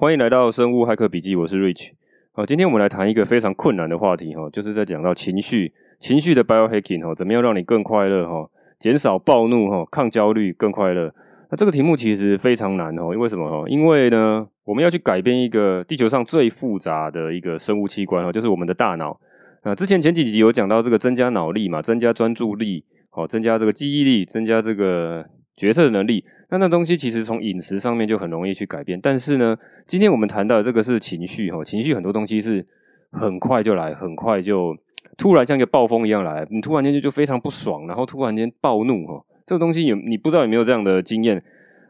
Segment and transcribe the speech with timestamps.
[0.00, 1.90] 欢迎来到生物骇客笔记，我是 Rich。
[2.32, 11.14] 好，今天我们来谈一个非常困难的话题哈，就是在讲到情绪，情绪的 biohacking 哈，怎么样让你更快乐哈，减少暴怒哈，抗焦虑更快乐。
[11.50, 13.68] 那这个题目其实非常难哦，因为什么哈？
[13.68, 19.20] 因为呢，我们要去改变一个地球上最复杂的一个生物器官哈，就是我们的大脑。
[19.64, 25.26] 那之前前几集有讲到这个增加脑力嘛，增加专注力，好，增加这个记忆力，增加这个。
[25.60, 28.98] 决策的能力，那那东西其实从饮食上面就很容易去改变。
[28.98, 29.54] 但是呢，
[29.86, 32.66] 今天我们谈到的这个是情绪哈，情绪很多东西是
[33.12, 34.74] 很快就来，很快就
[35.18, 39.22] 突然像一个暴风一样来，你突然间就就非常不爽，然后突然间暴怒哈。
[39.44, 41.44] 这个东西有你不知道有没有这样的经验？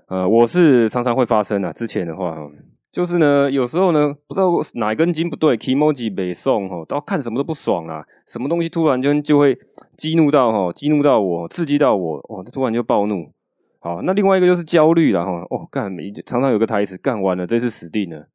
[0.09, 1.73] 呃，我是常常会发生啊。
[1.73, 2.37] 之前的话，
[2.91, 9.56] 就是呢，有时候呢，不知道哪根筋不对 kmoji 北宋哈，到看什么都不爽啦，什么东西突然间就会
[9.97, 13.30] 激怒到哈，激怒到我，刺激到我，哦，突然就暴怒。
[13.83, 15.41] 好，那另外一个就是焦虑了哈。
[15.48, 15.91] 哦，干，
[16.27, 18.29] 常常有个台词，干完了，这次死定了。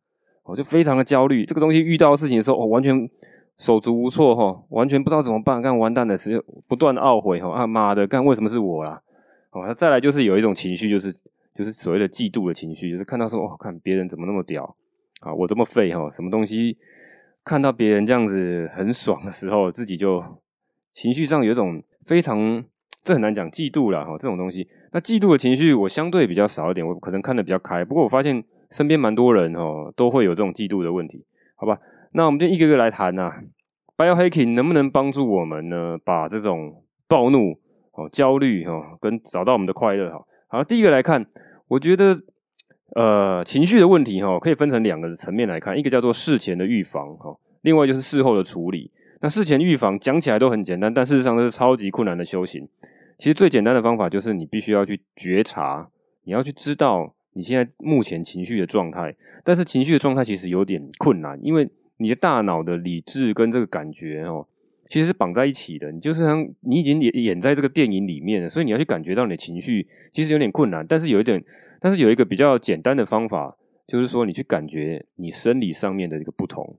[0.44, 3.08] 我就非常的焦虑，这个东西遇到事情的时候，哦，完全
[3.56, 7.52] 手足无措哈，完全不知道怎么办，干完蛋的时候，不断懊悔哈。
[7.52, 9.00] 啊妈的，干为什么是我啦？
[9.52, 11.14] 哦，那再来就是有一种情绪，就是
[11.54, 14.76] 就是所谓的嫉妒的情绪，就是看到说，哦，看别人怎么那么屌
[15.20, 16.76] 啊，我这么废哈，什么东西
[17.44, 20.24] 看到别人这样子很爽的时候，自己就
[20.90, 22.66] 情绪上有一种非常。
[23.06, 24.68] 这很难讲，嫉妒啦哈，这种东西。
[24.92, 27.86] 那嫉妒的情绪我相对比较少一点，我可能看得比较开。
[27.86, 31.24] 不过我发现身边蛮多人哦，都会有这种嫉妒的问题，
[31.56, 31.78] 好吧？
[32.14, 33.32] 那我们就一个个来谈呐。
[33.96, 35.98] Biohacking 能不能帮助我们呢？
[36.04, 37.52] 把这种暴怒、
[37.92, 40.26] 哦焦虑哈，跟找到我们的快乐哈。
[40.48, 41.24] 好，第一个来看，
[41.68, 42.20] 我觉得
[42.96, 48.92] 呃情绪的问题哈，可以分成两个层面来看，一个叫做事前的预防哈，另外就是事后的处理。
[49.22, 52.68] 那事前预防讲起来都很简单，但事实上这是超级困难的修行。
[53.18, 55.90] 其实最简单的方法就是你必须要去觉察，
[56.24, 59.16] 你要去知道你现在目前情绪的状态。
[59.44, 64.46] 但是情绪的状态其实有点困难，因为你的大脑的理智跟这个感觉哦，
[64.90, 65.92] 其实是绑在一起的。
[65.92, 70.86] 你就是像你已经演演在这个电影里面了，所以你要去感觉到你的情绪，其实有点困难。
[70.86, 71.42] 但是有一点，
[71.80, 73.56] 但是有一个比较简单的方法，
[73.88, 76.78] 就是说你去感觉你生理上面的这个不同。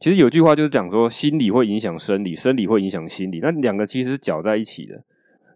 [0.00, 5.04] 其实有句话就是讲说，心理会影响生理，生理会影响心理，那两个其实是搅在一起的。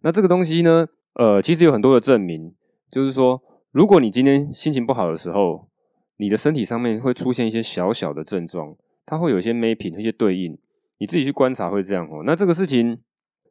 [0.03, 2.55] 那这个东西呢，呃，其实有很多的证明，
[2.91, 5.69] 就是说，如果你今天心情不好的时候，
[6.16, 8.75] 你的身体上面会出现一些小小的症状，
[9.05, 10.59] 它会有一些 mapping，一些对应，
[10.99, 12.22] 你自己去观察会这样哦。
[12.25, 12.99] 那这个事情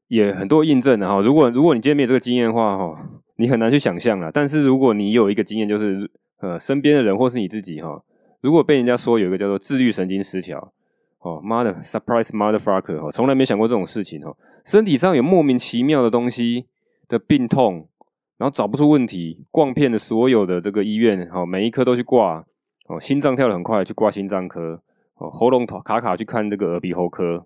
[0.08, 1.22] 也很多印证的哈。
[1.22, 4.32] 如果如果你今天没有这个经验的话哈，你很难去想象了。
[4.32, 6.10] 但是如果你有一个经验，就是
[6.40, 8.04] 呃，身边的人或是你自己哈，
[8.42, 10.74] 如果被人家说有一个叫做自律神经失调。
[11.20, 12.96] 哦，妈的，surprise motherfucker！
[12.96, 14.38] 哦，从来没想过这种事情哦。
[14.64, 16.68] 身体上有莫名其妙的东西
[17.10, 17.90] 的病痛，
[18.38, 22.46] 然后找不出问题，逛遍了所有的这个医院，哦，每一科都去挂。
[22.88, 24.82] 哦，心脏跳得很快，去挂心脏科。
[25.16, 27.46] 哦，喉咙痛卡卡去看这个耳鼻喉科。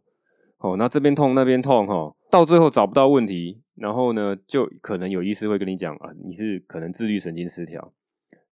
[0.60, 7.92] 哦，那这边痛那边痛，哈，到最后找不到问题，然后呢，就可能有医师会跟你讲啊，你是可能自律神经失调。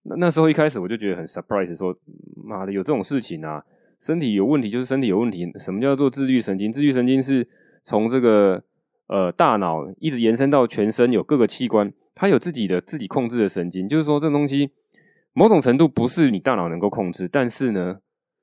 [0.04, 1.96] 那那时候一开始我就觉得很 surprise，说
[2.44, 3.64] 妈的有这种事情啊。
[4.02, 5.48] 身体有问题就是身体有问题。
[5.60, 6.72] 什么叫做自律神经？
[6.72, 7.48] 自律神经是
[7.84, 8.64] 从这个
[9.08, 13.88] 呃大脑一直延伸到全身，有各个器官，它有自己的自己控制的神经。
[13.88, 14.72] 就是说，这东西
[15.34, 18.00] 某种程度不是你大脑能够控制，但是呢，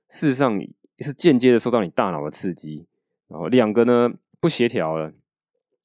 [0.08, 0.60] 事实上
[1.00, 2.86] 是间接的受到你大脑的刺激，
[3.28, 5.12] 然后两个呢不协调了。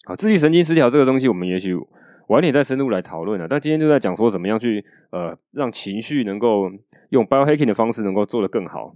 [0.05, 1.75] 好，自律神经失调这个东西，我们也许
[2.27, 3.47] 晚点再深入来讨论了。
[3.47, 6.69] 但今天就在讲说怎么样去呃让情绪能够
[7.09, 8.95] 用 biohacking 的方式能够做得更好。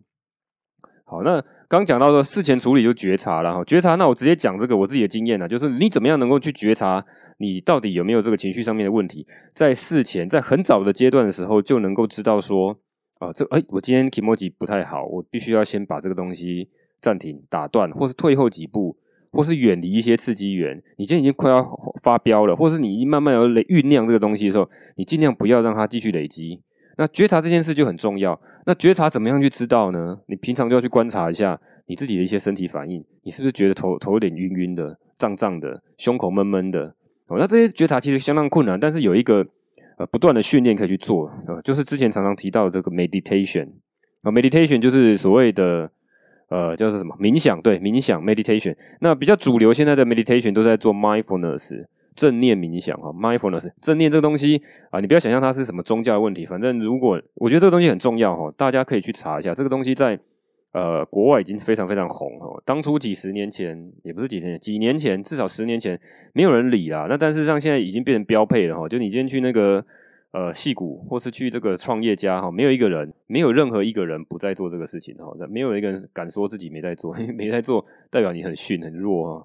[1.09, 7.05] 好，那刚讲到说事前处理就觉察了哈，觉察，那我直接讲这个我自己的经验呢，就是你怎么样能够去觉察
[7.37, 12.77] 你到底有没有这个情绪上面的问题，在事前在很早的阶段的时候就能够知道说，
[13.19, 16.67] 啊，这哎，我今天 kimoji 不太好，我必须要先把这个东西
[16.99, 18.97] 暂停、打断，或是退后几步，
[19.31, 20.83] 或是远离一些刺激源。
[20.97, 21.65] 你今天已经快要
[22.03, 26.61] 发飙了，或是你已经慢慢有酝酿这个东西的时候，你尽量不要让它继续累积。
[26.97, 28.39] 那觉察这件事就很重要。
[28.65, 30.19] 那觉察怎么样去知道呢？
[30.27, 33.03] 你平常就要去观察一下你自己的一些身体反应。
[33.23, 36.93] 你是不是觉得头头有点晕晕的、胀胀的、胸口闷闷的？
[37.27, 39.45] 哦，那这些觉察其实相当困难，但是有一个
[39.97, 41.31] 呃不断的训练可以去做。
[41.47, 43.67] 呃，就是之前常常提到的这个 meditation。
[44.23, 45.89] 啊，meditation 就是所谓的
[46.49, 47.61] 呃叫做什么冥想？
[47.61, 48.75] 对，冥想 meditation。
[49.01, 51.85] 那比较主流现在的 meditation 都在做 mindfulness。
[52.17, 54.59] 正念冥想哈，mindfulness，正念这个东西
[54.89, 56.45] 啊，你不要想象它是什么宗教的问题。
[56.45, 59.53] 反正如果我觉得这个东西很重要哈，大家可以去查一下。
[59.53, 60.19] 这个东西在
[60.71, 62.61] 呃国外已经非常非常红哈。
[62.65, 65.97] 当初几十年前也不是几十年，几年前至少十年前
[66.33, 67.05] 没有人理啦。
[67.07, 68.89] 那但是像现在已经变成标配了哈。
[68.89, 69.85] 就你今天去那个
[70.31, 79.43] 呃戏谷或是去这个创业家哈，没有一个人，没有任何一个人不在做这个事情哈，没有一个人敢说自己没在做， 没在做代表你很逊很弱啊。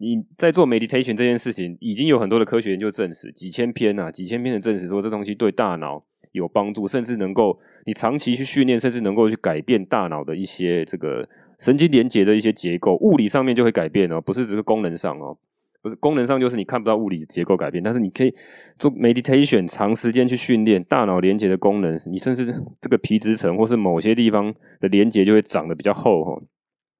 [0.00, 11.28] 你在做 meditation 这件事情，已经有很多的科学研究证实，几千篇啊，几千篇的证实说这东西对大脑有帮助，甚至能够你长期去训练，甚至能够去改变大脑的一些这个
[11.58, 15.36] 神经连接的一些结构，物理上面就会改变哦，不是只是功能上哦，
[15.82, 18.32] 不是功能上就是你看不到物理结构改变，但是你可以
[18.78, 22.46] 做 meditation 长时间去训练大脑连接的功能，你甚至
[22.80, 26.40] 这个皮质层或是某些地方的连接就会长得比较厚哈。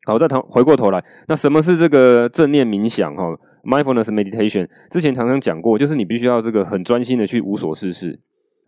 [0.08, 3.14] 好，再谈回过头来，那什么是这个正念冥想？
[3.14, 3.24] 哈
[3.62, 4.66] ，mindfulness meditation。
[4.90, 8.18] 之前常常讲过，就是你必须要这个很专心的去无所事事。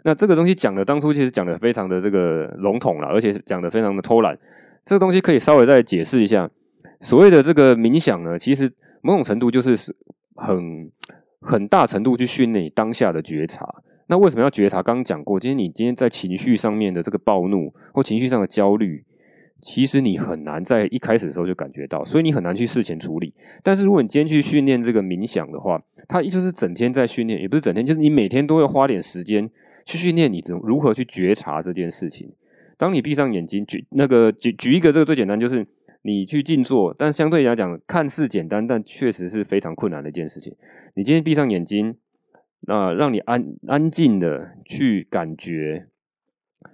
[0.04, 4.38] 那这个东西讲的当初其实讲的非常的这个笼统了，而且讲的非常的偷懒。
[4.84, 6.46] 这个东西可以稍微再解释一下。
[7.00, 8.70] 所谓的这个冥想呢，其实
[9.00, 9.75] 某种程度就是
[10.37, 10.92] 很
[11.40, 13.66] 很大程度去训练你当下的觉察。
[14.08, 14.82] 那为什么要觉察？
[14.82, 19.02] 刚刚讲过，今天你今天在情绪上面的这个暴怒或情绪上的焦虑。
[19.62, 23.33] 其实你很难在一开始的时候就感觉到，所以你很难去事前处理。
[23.62, 29.51] 但是如果你今天去训练这个冥想的话，它就是整天在训练，也不是整天，就是你每天都要花点时间
[29.85, 32.33] 去训练你怎如何去觉察这件事情。
[32.77, 35.67] 当你闭上眼睛，举那个举举一个这个最简单，就是
[36.03, 40.55] 你去静坐，但相对来讲看似简单，但确实是非常困难的一件事情。
[40.95, 41.95] 你今天闭上眼睛，
[42.61, 45.87] 那、让你安安静的去感觉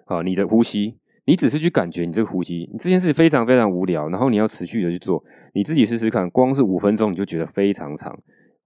[0.05, 0.99] 啊你的呼吸。
[1.26, 5.23] 你只是去感觉你这个呼吸，你这件事非常非常无聊，然后你要持续的去做，
[5.55, 8.17] 你自己试试看，光是五分钟你就觉得非常长。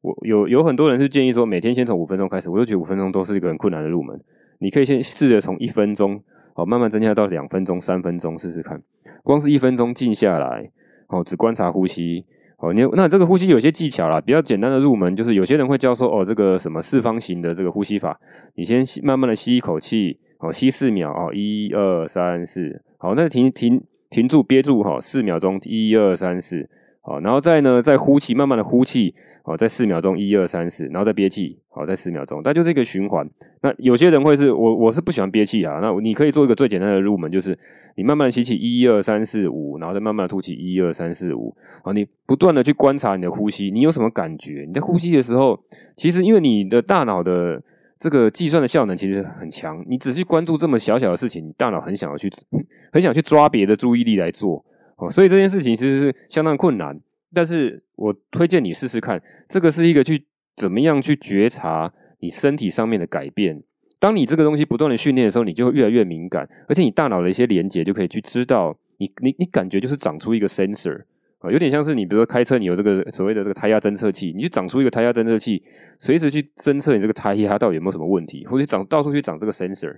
[0.03, 4.19] 我有有很多人是建议说，每天先从五分钟开始，我就觉得五分钟都是一个很困难的入门。
[4.59, 6.23] 你可以先试着从一分钟，
[6.55, 8.83] 好，慢慢增加到两分钟、三分钟试试看。
[9.23, 10.71] 光是一分钟静下来，
[11.09, 12.27] 哦，只观察呼吸，
[12.59, 18.21] 哦，你那这个呼吸有些技巧啦，比较简单的入门就是有些人会教说，哦，这个什么四方形的这个呼吸法，
[18.57, 20.19] 你先，慢慢的吸一口气。
[20.43, 23.79] 好，吸四秒哦，一二三四，好，那停停
[24.09, 26.67] 停住，憋住哈，四秒钟，一二三四，
[27.03, 29.15] 好，然后再呢，再呼气，慢慢的呼气，
[29.45, 33.29] 好，再四秒钟，一二三四，然后再憋气，好，再四秒钟，那就是一个循环。
[33.61, 37.59] 那有些人会是我我是不喜欢憋气啊，那你可以做一个最简单的入门，就是
[37.97, 41.55] 你慢慢吸气，一二三四五，然后再慢慢吐气，一二三四五，
[41.85, 44.65] 好，你不断的去观察你的呼吸，你有什么感觉？
[44.67, 45.61] 你在呼吸的时候，
[45.97, 47.63] 其实因为你的大脑的。
[48.01, 52.33] 这个计算的效能其实很强，你只去关注这么小小的事情，你大脑很想要去，
[52.91, 54.65] 很想去抓别的注意力来做
[54.97, 56.99] 哦，所以这件事情其实是相当困难。
[57.33, 60.25] 但是我推荐你试试看，这个是一个去
[60.57, 63.63] 怎么样去觉察你身体上面的改变。
[63.99, 71.03] 当你这个东西不断的训练的时候，你就会越来越敏感，而且你大脑的一些连接就可以去知道你，你你感觉就是长出一个 sensor。
[71.41, 75.63] 啊，有点像是你，比如说开车，你有这个所谓的这个胎压侦测器，你去长出一个胎压侦测器，
[75.99, 79.97] 随时去侦测你这个胎压到底有没有什么问题，或者长到处去长这个 sensor。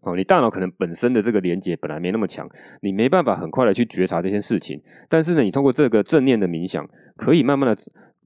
[0.00, 2.48] 哦，你大脑可能本身的这个连接本来没那么强，
[2.80, 4.80] 你没办法很快的去觉察这件事情。
[5.08, 7.82] 但是呢，你通过这个正念的冥想，可以慢慢的、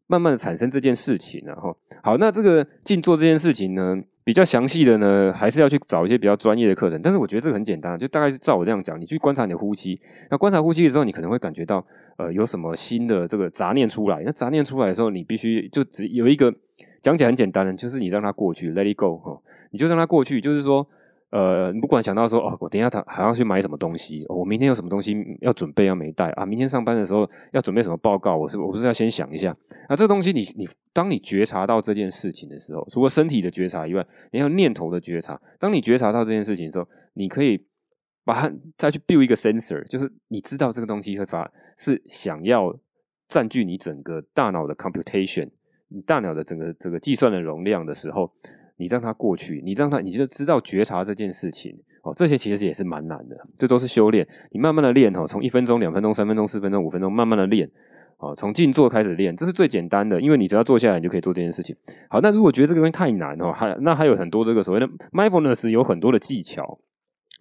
[0.06, 1.42] 慢慢的产生这件事情。
[1.44, 4.00] 然后，好，那这个静坐这件事情呢？
[4.24, 7.00] 比较详细的呢，还是要去找一些比较专业的课程。
[7.00, 10.00] 但是我觉得这个很简单，就大概是照我这样讲，你去观察你的呼吸。
[10.28, 14.22] 那观察呼吸的时候，你可能会感觉到，呃，有什么新的这个杂念出来。
[14.24, 16.54] 那杂念出来的时候，你必须就只有一个
[17.00, 19.40] 讲起来很简单的，就是你让它过去，let it go 哈，
[19.70, 20.86] 你就让它过去，就是说。
[21.30, 26.46] 呃，你不管想到说哦，我等下他还要去买什么东西，我明天有什么东西要准备要没带啊？
[26.46, 28.36] 明天上班的时候要准备什么报告？
[28.36, 29.50] 我是我不是要先想一下？
[29.88, 35.38] 啊，这个东西你你当你觉察到这件事情的时候，除了身体的觉察以外，你要念头的觉察。
[35.58, 37.60] 当你觉察到这件事情的时候，你可以
[38.26, 42.78] 把它再去 build 一个 sensor，就是你知道这个东西会发是想要
[43.26, 45.48] 占据你整个大脑的 computation，
[45.88, 48.30] 你大脑的整个这个计算的容量的时候。
[48.78, 52.12] 你让它过去，你让它，你就知道觉察这件事情哦。
[52.14, 54.28] 这些其实也是蛮难的，这都是修炼。
[54.50, 57.66] 你慢慢的练哦，从一分钟、两分钟、三分钟、四分钟、五分钟，慢慢的练
[58.18, 58.34] 哦。
[58.36, 61.74] 从静坐开始练，这是最简单的，因为你只要坐下来，你就可以做这件事情。
[62.10, 66.78] 好，那如果觉得这个东西太难哦，还那还有很多这个所谓的 mindfulness 有很多的技巧。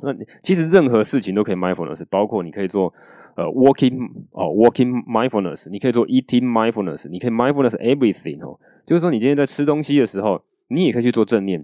[0.02, 2.94] 那其实任何事情都可以 mindfulness，包括你可以做
[3.36, 8.60] 呃 walking 哦 walking mindfulness，你可以做 eating mindfulness，你可以 mindfulness everything 哦。
[8.86, 10.42] 就是说，你今天在吃东西的时候。
[10.68, 11.64] 你也可以去做正念。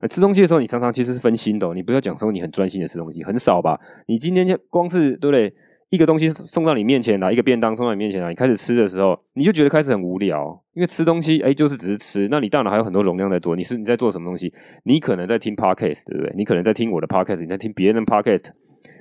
[0.00, 1.72] 那，吃东西的时候，你常常其实是分心的哦。
[1.72, 3.78] 你不要讲说你很专心的吃东西，很少吧？
[4.06, 5.54] 你今天就光是对不对？
[5.90, 12.28] 一个东西送到你面前来，一个便当送到你面前来，你开始吃的时候，你就觉得开始很无聊，因为吃东西，哎，就是只是吃。
[12.30, 13.56] 那你大脑还有很多容量在做。
[13.56, 14.52] 你是你在做什么东西？
[14.84, 16.32] 你可能在听 podcast，对不对？
[16.36, 18.50] 你可能在听我的 podcast，你在听别人 podcast，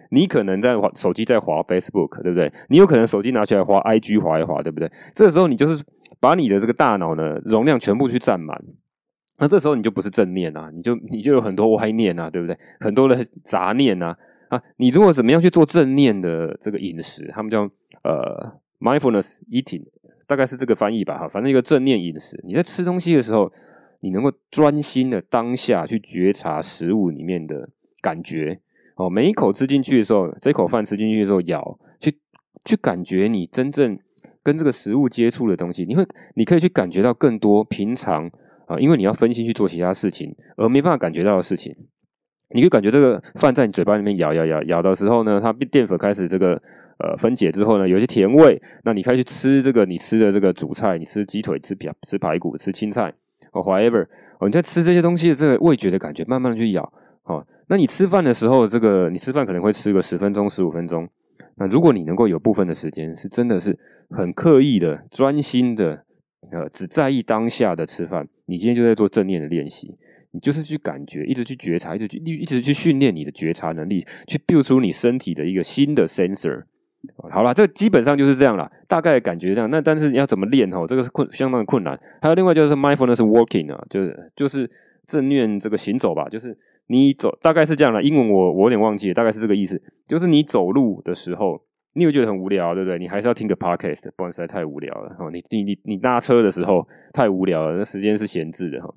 [0.09, 2.51] 你可能在手机在滑 Facebook，对不对？
[2.69, 4.91] 你有可能手机拿起来滑 IG 滑一滑，对不对？
[5.13, 5.83] 这个时候你就是
[6.19, 8.59] 把你的这个大脑呢容量全部去占满。
[9.37, 12.57] 那这时候你就不是正念啊，你就你就有很多歪念啊，对不对？
[12.79, 13.15] 很多的
[13.45, 14.17] 杂念啊
[14.49, 14.61] 啊！
[14.77, 17.61] 你如果怎么样去做正念的这个饮食，他们叫
[18.03, 19.83] 呃 mindfulness eating，
[20.27, 21.27] 大概是这个翻译吧哈。
[21.27, 23.51] 反正一个正念饮食，你在吃东西的时候，
[24.01, 27.69] 你能够专心的当下去觉察食物里面的
[28.01, 28.59] 感觉
[28.95, 29.09] 哦。
[29.09, 32.17] 每一口吃进去的时候，这口饭吃进去的时候咬，去
[32.65, 33.97] 去感觉你真正
[34.43, 38.29] 跟这个食物接触的东西，你会你可以去感觉到更多平常。
[38.69, 41.75] 啊，因为你要分心去做其他事情，而没办法感觉到的事情，
[42.53, 46.53] 你就感觉这个饭在你嘴巴里面咬咬咬咬的时候呢，它淀粉开始这个
[46.97, 53.13] 呃分解之后呢，有些甜味，那你开始吃这个你吃的这个主菜，你吃鸡腿、吃排吃排骨、吃青菜
[53.51, 54.03] 哦，whatever
[54.39, 56.83] 哦，你在吃这些东西的这个味觉的感觉，慢慢的去咬
[57.23, 61.07] 哦，那你吃饭的时候，这个你吃饭可能会吃个十分钟、十五分钟，
[61.55, 63.77] 那如果你能够有部分的时间是真的是
[64.09, 66.05] 很刻意的、专心的。
[66.51, 69.93] 呃，只在意当下的吃饭，你今天就在做正念的练习，
[70.31, 76.63] 你就是去感觉，一直去觉察，一直去一直去训练你的觉察能力，去 build 出你身体的一个新的 sensor。
[77.31, 79.69] 好啦，这基本上就是这样啦，大概感觉这样。
[79.69, 80.85] 那但是你要怎么练哦？
[80.87, 81.99] 这个是困相当的困难。
[82.21, 84.69] 还有另外就是 mindfulness walking 啊，就是就是
[85.05, 86.57] 正念这个行走吧，就是
[86.87, 88.01] 你走，大概是这样啦。
[88.01, 91.61] 英文我我有点忘记了，大概是这个意思，就是你走路的时候。
[91.93, 92.99] 你会觉得很无聊，对不对？
[92.99, 95.13] 你还是要听个 podcast，不然实在太无聊了。
[95.17, 98.93] 哦，你你你你搭车的时候太无聊了，那时间是闲置的哈。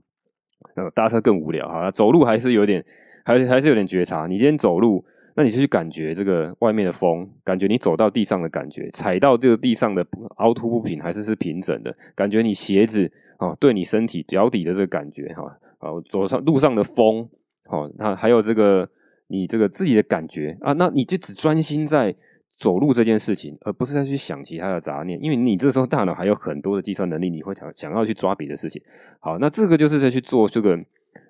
[0.77, 2.85] 后搭车更无聊哈，走路还是有点，
[3.25, 4.27] 还还是有点觉察。
[4.27, 5.05] 你今天走路，
[5.35, 17.29] 那你就去感觉这个外面的风，感觉你走到地上的感觉，踩到这个地上的凹凸不平还是是平整的，感觉你鞋子哦，对你身体脚底的这个感觉哈，哦，走上路上的风，
[17.69, 18.89] 哦，那还有这个
[19.29, 22.15] 你这个自己的感觉啊，那你就只专心在。
[22.63, 28.81] 走路这件事情，而不是再去想其他的杂念，因为你这时候大脑还有很多的计算能力，你会想想要去抓别的事情。
[29.19, 30.79] 好，那这个就是在去做这个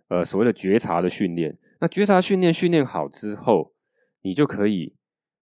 [0.08, 1.56] 呃所谓的觉察的训练。
[1.80, 3.72] 那觉察训练训练好之后，
[4.20, 4.92] 你就可以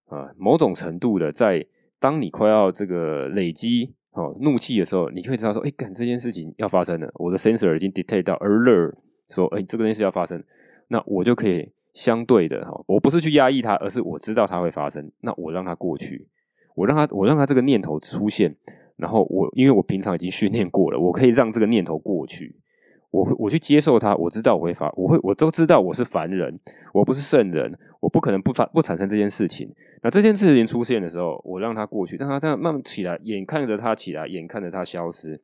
[0.05, 1.65] 啊、某种程度的在
[1.99, 8.93] 当你快要这个累积哦怒气的时候，你就会知道说，哎，干这件事情要发生了，我的 sensor 已经 detect 到 alert，
[9.29, 10.41] 说，哎，这个东西要发生，
[10.87, 11.69] 那我就可以。
[11.93, 16.25] 相对的哈，我不是去压抑它，而是我知道它会发生，那我让它过去，
[16.73, 18.55] 我让它，我让它这个念头出现，
[18.95, 22.55] 然后我因为我平常已经训练过了，我可以让这个念头过去，
[23.09, 26.57] 我我去接受它，我知道我会发，我会我都知道我是凡人，
[26.93, 29.69] 我不是圣人，我不可能不发不产生这件事情。
[30.01, 35.41] 那这件事情出现的时候，我让它过去，让它这样慢慢起来，眼看着它起来，眼看着它消失。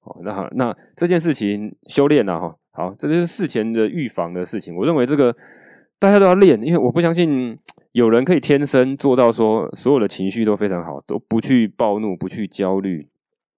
[0.00, 4.74] 好，那好，那这件事情修炼了哈，好，这就是事前的预防的事情。
[4.74, 5.36] 我认为这个。
[6.02, 7.56] 大家都要练，因为我不相信
[7.92, 13.06] 有人可以天生做到说所有的情绪都非常好，都不去暴怒，不去焦虑，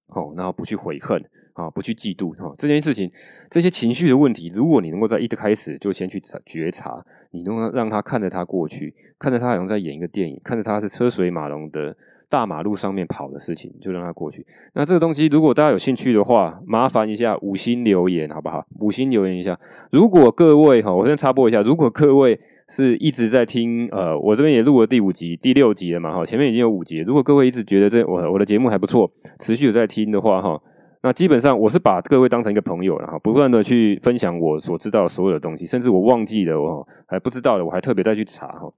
[0.08, 1.18] 哦，然后不去悔恨，
[1.54, 3.10] 啊，不去嫉妒，哈，这件事情，
[3.50, 11.96] 这些情绪的问题，如果你能够在一开始就先去觉察，你能够让他看着他过去，看着他好像在演一个电影，看着他是车水马龙的
[12.34, 14.44] 大马路上面跑的事情，就让它过去。
[14.74, 18.66] 那这个东西，如果大家有兴趣的话，麻烦一下五星留言，好不好？
[18.80, 19.56] 五星留言一下。
[19.92, 22.36] 如果各位哈，我先插播一下，如果各位
[22.68, 26.98] 是一直在听，呃，我这边也录了第五集、第六集了嘛，哈，前面已经有五集。
[27.06, 30.60] 如果各位一直觉得这我我的节目还不错，持续有在听的话，哈，
[31.04, 38.68] 那基本上我是把各位当成一个朋友了，哈，不断的去分享我所知道的所有的东西，甚至我忘记了，我还不知道的，我还特别再去查，哈。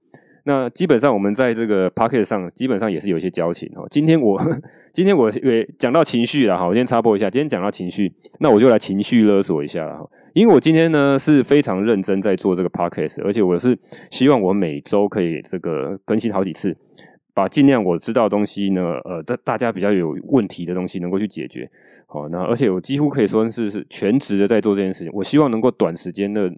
[0.47, 3.85] 那基本上我们在这个 Podcast 上，基本上也是有一些交情哈。
[3.91, 4.41] 今天我
[4.93, 10.09] 今天我也讲到情绪了哈，我先插播一下，今天讲到情绪，那我就来情绪勒索一下了哈。
[10.33, 13.77] 因为我今天呢是非常认真在做这个 Podcast，而且我是
[14.09, 16.73] 希望我每周可以这个更新好几次，
[17.33, 21.69] 把尽量我知道的东西呢，呃，大大家比较有问题的东西能够去解决。
[22.05, 26.49] 好，那而且我几乎可以说是是全职的在做这件事情，我希望能够短时间的。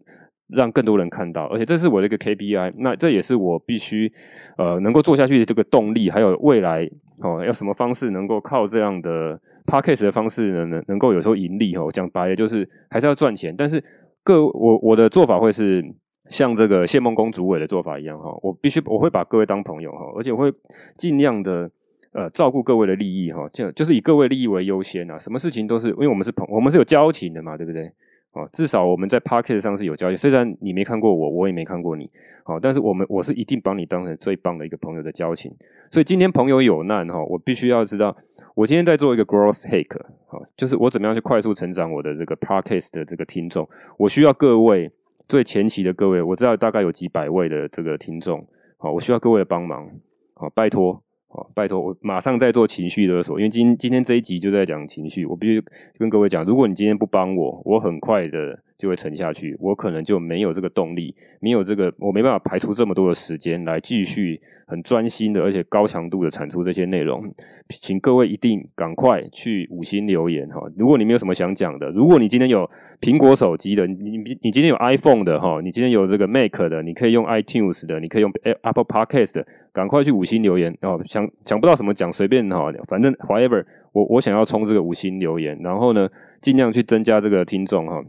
[0.50, 4.12] 让更多人看到，而且这是我的一个 KPI，那这也是我必须
[4.58, 6.90] 呃能够做下去的这个动力，还有未来
[7.22, 13.84] 哦要什么方式能够靠这样的 Podcast 的方式呢能能够有时候盈利哦，讲白了就是还是要赚钱，但是
[14.24, 15.84] 各我我的做法会是
[16.30, 20.52] 像这个谢孟恭主委的做法一样哈，我必须我会把各位当朋友哈，而且我会
[20.98, 21.70] 尽量的
[22.14, 27.92] 呃照顾各位的利益哈，就就是以各位利益为优先啊，什么事情都是因为我们是朋我们是有交情的嘛，对不对？
[28.34, 30.16] 哦，至少我们在 Podcast 上是有交集。
[30.16, 32.08] 虽然你没看过我，我也没看过你，
[32.44, 35.52] 好，但是我们我是一定把你当成最棒的一个朋友的交情。
[35.90, 38.16] 所以今天朋友有难哈，我必须要知道，
[38.54, 43.68] 我今天在做一个 growth hack，好，就是我怎么样去快速成长我的这个 Podcast 的这个听众。
[43.98, 44.92] 我需要各位
[45.28, 48.46] 最前期的各位，我知道大概有几百位的这个听众，
[48.78, 49.90] 好，我需要各位的帮忙，
[50.36, 51.02] 好，拜托。
[51.32, 55.64] 好，拜托我马上在做情绪勒索，因为今今天这一集就在讲情绪，我必须
[56.00, 67.30] 跟各位讲，如果你今天不帮我，我很快的就会沉下去，我可能就没有这个动力，没有这个，我没办法排出这么多的时间来继续很专心的，而且高强度的产出这些内容。
[67.68, 70.62] 请各位一定赶快去五星留言哈！
[70.78, 72.68] 如果你没有什么想讲的，如果你今天有
[73.02, 78.32] 苹果手机的，你你你今天有 iPhone 的哈，你今天有这个 Mac 的，你可以用 iTunes 的，你可以用
[78.62, 80.98] Apple Podcast 的，赶快去五星留言哦！
[81.04, 86.10] 想想不到什么讲，随便哈，反正 whatever，我我想要冲这个五星留言，然后呢，
[86.40, 88.02] 尽量去增加这个听众哈。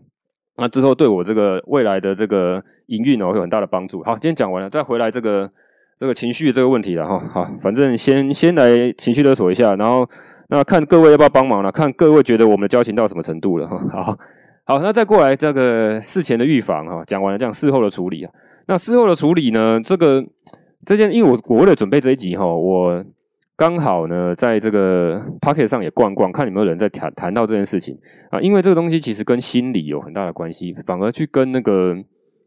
[0.60, 4.02] 那之后对我这个未来的这个营运哦，有很大的帮助。
[4.02, 5.50] 好，今天讲完了，再回来这个
[5.98, 7.18] 这个情绪这个问题了哈。
[7.18, 10.06] 好，反正先先来情绪勒索一下，然后
[10.50, 13.78] 那看各位要不要帮忙了，看各位觉得我们的交情到什么程度了哈。
[13.90, 14.18] 好，
[14.64, 18.30] 好，那再过来这个事前的预防哈，讲完了，这样事后的处理啊。
[18.66, 20.22] 那事后的处理呢，这个
[20.84, 23.02] 这件，因为我我为了准备这一集哈，我。
[23.60, 27.94] 刚好呢，在这个 Pocket 上也逛逛，看有没有人在谈谈到这件事情
[28.30, 28.40] 啊。
[28.40, 31.94] 因为这个东西其实跟心理有很大的关系，反而去跟那个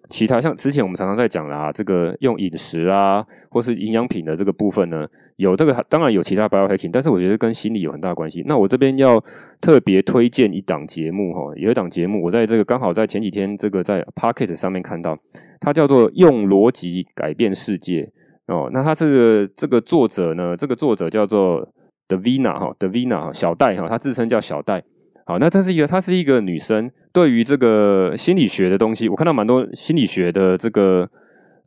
[0.10, 8.44] 其他像之前我们常常在讲啦，这个用饮食啊，或是营养品的这个部分呢，有这个当然有其他 biohacking，但是我觉得跟心理有很大的关系。
[8.48, 9.24] 那我这边要
[9.62, 15.16] 特别推荐一档节目哈，有一档节目，我在这个刚好在前几天这个在 Pocket 上面看到，
[15.60, 18.12] 它叫做用逻辑改变世界。
[18.48, 20.56] 哦，那他这个这个作者呢？
[20.58, 21.66] 这个作者叫做
[22.10, 24.84] Davina 哈，Davina 哈小戴哈，他自称叫小戴。
[25.26, 26.92] 好，那这是一个，她是一个女生。
[27.14, 31.10] 对于这个心理学的东西，我看到蛮多心理学的这个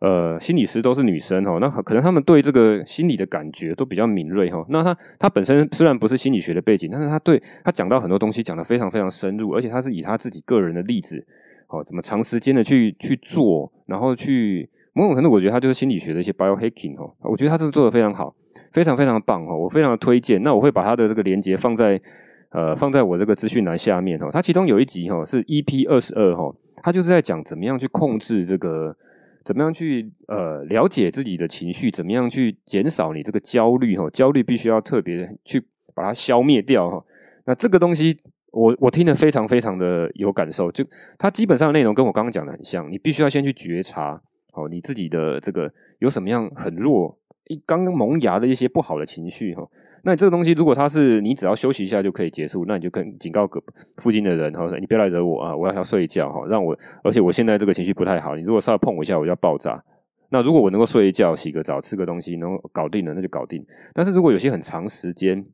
[0.01, 1.57] 呃心理师都是女生哈。
[1.59, 4.63] 那可能他们对这个心理的感觉都比较敏锐哈。
[4.69, 11.27] 那她她本身虽然不是心理学的背景，但是她对她讲到很多东西讲得非常非常深入，而且她是以她自己个人的例子，
[11.69, 14.69] 哦，怎么长时间的去去做，然后去。
[14.97, 18.35] 某种程度，我觉得他就是心理学的一些 biohacking 哦，我觉得他这个做的非常好，
[18.73, 20.43] 非常非常棒哦，我非常的推荐。
[20.43, 22.01] 那我会把他的这个连接放在
[22.49, 24.31] 呃放在我这个资讯栏下面哦。
[24.33, 26.51] 他其中有一集哈是 EP 二十二哈，
[26.83, 28.97] 他就是在讲怎么样去控制这个，
[29.45, 35.63] 怎么样去呃了解自己的情绪，怎么样去减少你这个焦虑哈，焦虑必须要特别去
[35.95, 37.05] 把它消灭掉哈。
[37.45, 38.19] 那这个东西
[38.51, 40.83] 我我听得非常非常的有感受，就
[41.19, 44.19] 它基本上的内容跟我刚刚讲的很像，你必须要先去觉察。
[44.57, 47.17] 哦，你自己的这个有什么样很弱、
[47.49, 49.69] 一刚刚萌芽的一些不好的情绪哈？
[50.03, 53.63] 那你这个东西，如果它是你只要休息一下就可以结束，那你就跟警告个
[53.99, 55.55] 附近的人哈，你不要来惹我啊！
[55.55, 59.83] 我要要睡觉哈，让我而且我现在这个情绪不太好，你如果稍微碰我一下，我就要爆炸。
[60.31, 63.65] 那如果我能够睡一觉、洗个澡、吃个东西，能搞定了，那就搞定。
[63.93, 65.45] 但是如果有些很长时间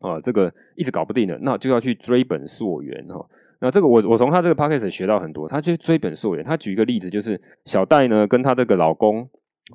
[0.00, 3.26] 啊，这个一直搞不定的，那就要去追本溯源哈。
[3.60, 6.44] 那这个我我从他这个 podcast 学到很多，他去追本溯源。
[6.44, 9.28] 他举一个例子，就是小戴呢跟他这个老公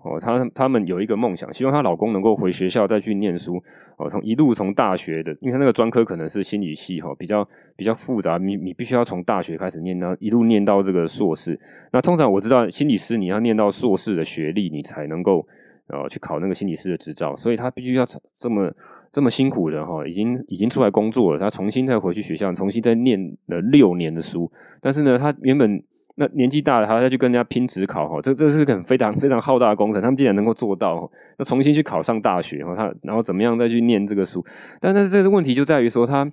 [0.03, 3.61] 哦，他他们有一个梦想，希望她老公能够回学校再去念书
[3.97, 11.59] 哦，从一路从大学的，因为他那个专科可能是心理系哈，比较比较复杂，你你必须要从大学开始念到一路念到这个硕士。
[11.91, 15.45] 那通常我知道心理师你要念到硕士的学历，你才能够
[15.87, 18.05] 呃去考那个心理师的执照，所以他必须要
[18.39, 18.71] 这么。
[19.11, 24.49] 这么辛苦的哈，已经已经出来工作了，他重新再回去学校，重新再念了六年的书。
[24.79, 25.83] 但是呢，他原本
[26.15, 30.01] 那年纪大了，他再去跟人家拼职考哈，这这是个很非常非常浩大的工程。
[30.01, 34.41] 他们竟然能够做到，那重新去考上大学哈，他然后怎么样再去念这个书？
[34.79, 36.23] 但是这个问题就在于说，他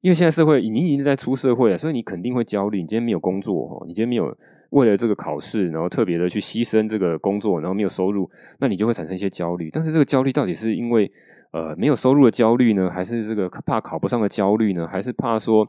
[0.00, 2.80] 因为现在社会你已经在出社会了，所以你肯定会焦虑。
[2.80, 4.32] 你今天没有工作哈，你今天没有
[4.70, 9.68] 为了这个考试，然后特别的去牺牲这个工作，然后没有收入，那你就会产生一些焦虑。
[9.72, 11.10] 但是这个焦虑到底是因为？
[11.54, 15.64] 呃，没有收入的焦虑呢，还是这个怕考不上的焦虑呢，还是怕说，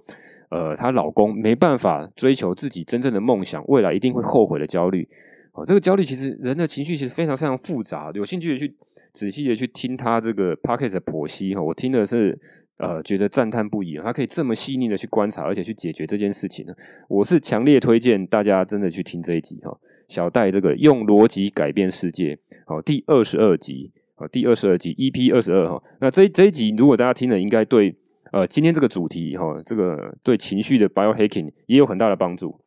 [0.50, 5.08] 呃，她老公没办法追求自己真正的梦想，未来一定会后悔的焦虑。
[5.52, 8.10] 哦，这个焦虑其实人的情绪其实非常非常复杂。
[8.16, 8.76] 有兴趣的去
[9.14, 12.36] 仔细的去听他这个 p o c k e t 的剖析哈，我听的是
[12.78, 16.74] 呃觉得赞叹不已，他可以这么细腻的去观察，而且去解决这件事情呢。
[17.08, 23.92] 我是强烈推荐大家真的去听这一集哈，小戴这个用逻辑改变世界，好，第二十二集。
[24.16, 27.94] 啊，第二十二集 EP 二十二哈，那这这一集如果大家听了，应该对
[28.32, 32.58] 呃今天这个主题哈，这个对情绪的 biohacking 也有很大的帮助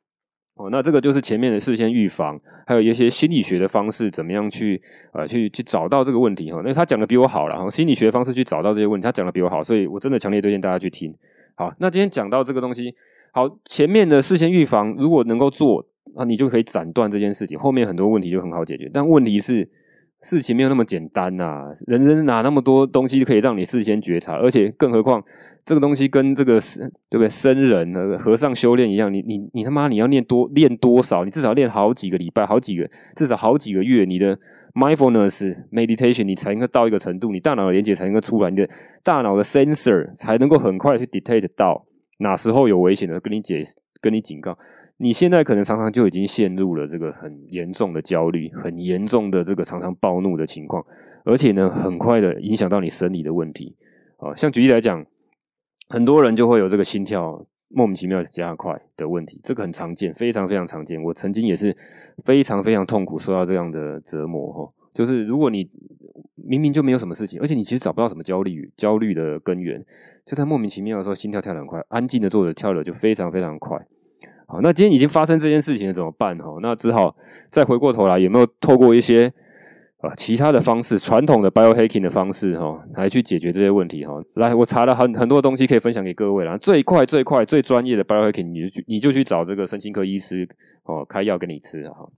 [0.56, 0.68] 哦。
[0.70, 4.80] 那这个就是前面的事先预防，还有一些心理学的方式，怎么样去
[5.14, 6.60] 呃去去找到这个问题哈。
[6.62, 11.14] 那他讲的比我好了哈，心理学的方式去找到这些问题，他讲的比我好，所以我真的强烈推荐大家去听。
[11.54, 12.94] 好，那今天讲到这个东西，
[13.32, 15.82] 好，前面的事先预防如果能够做，
[16.14, 18.90] 那你就可以斩断这件事情，后面很多问题就很好解决。
[18.92, 19.66] 但问题是。
[20.20, 24.34] 事情没有那么简单呐、啊，人生哪那么多东西可以让你事先觉察？
[24.34, 25.22] 而且更何况
[25.64, 26.58] 这个东西跟这个
[27.08, 27.28] 对不对？
[27.28, 31.24] 僧人和和尚修炼一样，你你你他妈你要练多练多少？
[31.24, 34.36] 你至少练好几个礼拜，好几个至少好几个月，你的
[34.74, 38.68] mindfulness meditation 你才能够到一个程度，你大脑的连接才能够出来，你的
[39.04, 41.86] 大脑的 sensor 才能够很快去 detect 到
[42.18, 43.62] 哪时候有危险的，跟你解
[44.00, 44.58] 跟你警告。
[45.00, 50.84] 你现在可能常常就已经陷入了这个很严重的焦虑，很严重的这个常常暴怒的情况，
[51.24, 53.76] 而且呢，很快的影响到你生理的问题。
[54.16, 55.06] 啊，像举例来讲，
[55.88, 61.00] 很多人就会有这个心跳莫名其妙加快的问题，这个很常见，非常非常常见。
[61.00, 61.76] 我曾经也是
[62.24, 64.72] 非常非常痛苦，受到这样的折磨哈。
[64.92, 65.70] 就是如果你
[66.34, 69.80] 明明就没有什么事情，而且你其实找不到什么焦虑焦虑的根源，
[70.26, 73.78] 就在莫名其妙的时候，心跳跳得很快，安静的坐着跳的就非常非常快。
[74.50, 76.34] 好，那今天已经发生这件事情了，怎么办？
[76.38, 77.14] 哈，那只好
[77.50, 79.30] 再回过头来，有没有透过一些
[79.98, 84.06] 啊其他的方式，传统的 biohacking 的方式，哈，来去解决这些问题？
[84.06, 86.56] 哈，来，我查了很很多东西可以分享给各位了。
[86.56, 90.48] 最快、最快、最专业的 biohacking，你就去你就去找这个身心科医师
[90.84, 92.08] 哦，开药给你吃哈。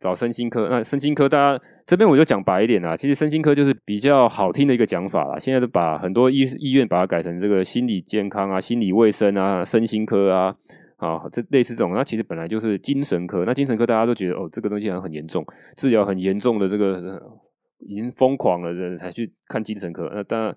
[0.00, 5.38] 找身心科，那身心科大家这边我就讲白一点啦，其实身心科就是比较好听的一个讲法啦。
[5.38, 10.56] 现在都把很多医医院把它改成这个心理健康啊、心理卫生啊、身心科啊。
[10.96, 13.44] 啊，这类似这种，那其实本来就是精神科。
[13.44, 15.44] 那精神科大家都觉得哦，这个东西好像很严重，
[15.76, 17.22] 治疗很严重的这个
[17.80, 20.10] 已经疯狂了的人才去看精神科。
[20.14, 20.56] 那当然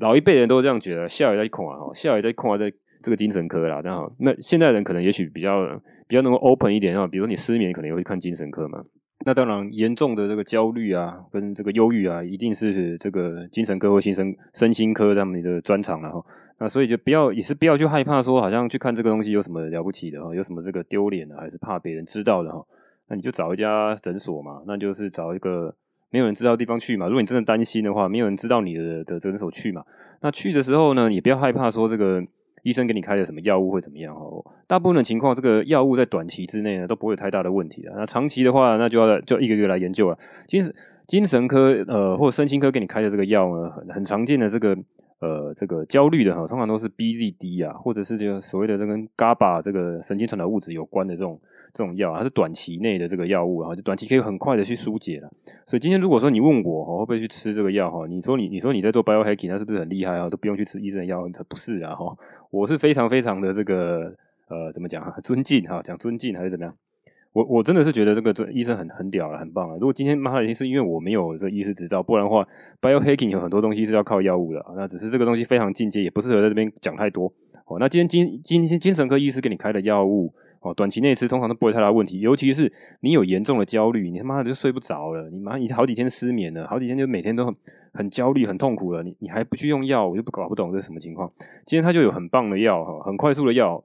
[0.00, 3.80] 老一辈人都这样觉得，笑也在恐啊，笑也在恐啊，在这个精神科啦。
[3.84, 5.60] 那好，那现代人可能也许比较
[6.08, 8.82] 比较能够 open 一点啊，比如说你失眠，可能也会看精神科嘛。
[9.24, 16.24] 那当然严重的这个焦虑啊，跟这个忧郁啊，一定是这个精神科或心身身心科他们的专长了哈。
[16.62, 22.62] 那所以就不要，也是不要去害怕说，好像去看这个东西有什么了不起的哈，有什么这个丢脸的，还是怕别人知道的哈？
[23.08, 25.74] 那你就找一家诊所嘛，那就是找一个
[26.10, 27.06] 没有人知道的地方去嘛。
[27.06, 29.82] 如果你真的担心的话，没有人知道你的的诊所去嘛。
[30.20, 32.22] 那去的时候呢，也不要害怕说这个
[32.62, 34.22] 医生给你开的什么药物会怎么样哈。
[34.66, 37.90] 大部分的情况，这个药物在短期之内呢都不会有太大的问题的。
[37.96, 40.18] 那长期的话，那就要就一个月来研究了。
[40.46, 40.74] 其实
[41.06, 44.76] 精神科呃或者身心科给你开的这个药呢，很很常见的这个。
[45.20, 51.38] 呃，这个焦虑的哈，通常都是 BZD 啊，或者是这个所谓的这跟 GABA 这个神经传导物质有关的这种
[51.74, 55.30] 这种药啊，它是短期内的这个药物啊，就短期可以很快的去疏解了。
[55.66, 58.06] 所以今天如果说你问我哈，会不会去吃这个药哈？
[58.06, 60.26] 你说你你说你在做 biohacking，那是不是很厉害啊？
[60.28, 61.28] 都不用去吃医生的药？
[61.34, 62.16] 它不是啊哈，
[62.50, 64.14] 我是非常非常的这个
[64.48, 65.14] 呃，怎么讲啊？
[65.22, 66.74] 尊敬哈，讲尊敬还是怎么样？
[67.32, 69.74] 我我真的是觉得这个这医生很很屌了，很棒啊！
[69.74, 72.44] 如果今天妈的，是因为我没有这医师执照，不然的话
[72.80, 74.64] ，biohacking 有很多东西是要靠药物的。
[74.76, 77.32] 那只是这个东西非常进阶，也不适合在这边讲太多。
[77.66, 82.18] 哦，那今天精精精精神科医师给你开的药物，哦，短期内吃通常都不会太大问题。
[82.18, 87.54] 尤其是你有严重的焦虑，你他妈的就睡不着了，你妈你好几天失眠了，好几天就每天都很
[87.92, 91.30] 很焦虑、很痛苦了，你你还不去用药，我就不搞不懂这是什么情况。
[91.64, 93.84] 今天他就有很棒的药哈，很快速的药。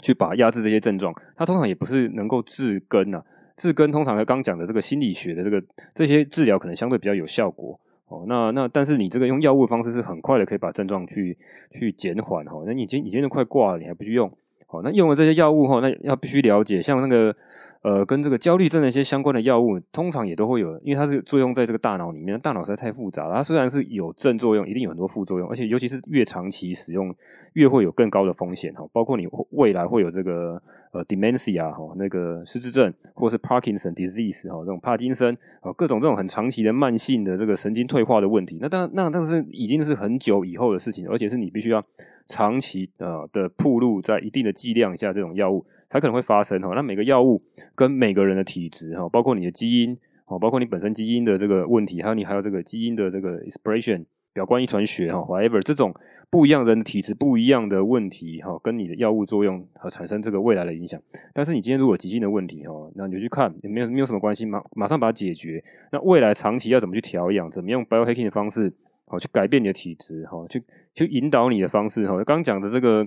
[0.00, 3.24] 去把压制这些症状，它通常也不是能够治根呐、啊，
[3.56, 5.62] 治根通常和刚讲的这个心理学的这个
[5.94, 7.78] 这些治疗可能相对比较有效果
[8.08, 8.24] 哦。
[8.26, 11.36] 那那但是你这个用药物的方式是很快的可以把症状去
[11.70, 12.62] 去减缓哈。
[12.66, 14.32] 那你今你今天都快挂了，你还不去用？
[14.72, 17.36] 好，那用了这些药物哈，那要必须了解，像那个
[17.82, 23.34] 呃，跟这个焦虑症的一些相关的药物，通常也都会有，因为它是作用在这个大脑里面，大脑实在太复杂了。
[23.34, 27.14] 它虽然是有正作用，一定有很多副作用，而且尤其是越长期使用，
[27.52, 28.82] 越会有更高的风险哈。
[28.94, 38.56] 包括你未来会有这个呃 dementia 哈，那个失智症，或是 Parkinson disease 哈，这种帕金森啊，各种这种很长期的慢性的这个神经退化的问题。
[38.58, 41.84] 那当，那但是已经是很久以后的事情，而且是你必须要。
[42.26, 46.72] 长期呃的暴露在一定的剂量下，这种药物才可能会发生哈。
[46.74, 47.42] 那每个药物
[47.74, 55.94] 跟每个人的体质哈，包括你的基因哦，包括你本身基因的这个问题，还有你还有这个基因的这个 expression 表观遗传学哈，whatever 这种
[56.30, 60.98] 不一样人的体质不一样的问题哈，跟你的药物作用和产生这个未来的影响。
[61.34, 65.62] 但是你今天如果急性的问题哈，那你就去看也没有没有什么关系，马马上把它解决。
[65.90, 68.72] 那未来长期要怎么去调养，怎么用 biohacking 的方式？
[69.12, 72.14] 好，去改变你的体质，哈，去去引导你的方式，哈。
[72.24, 73.06] 刚刚讲的这个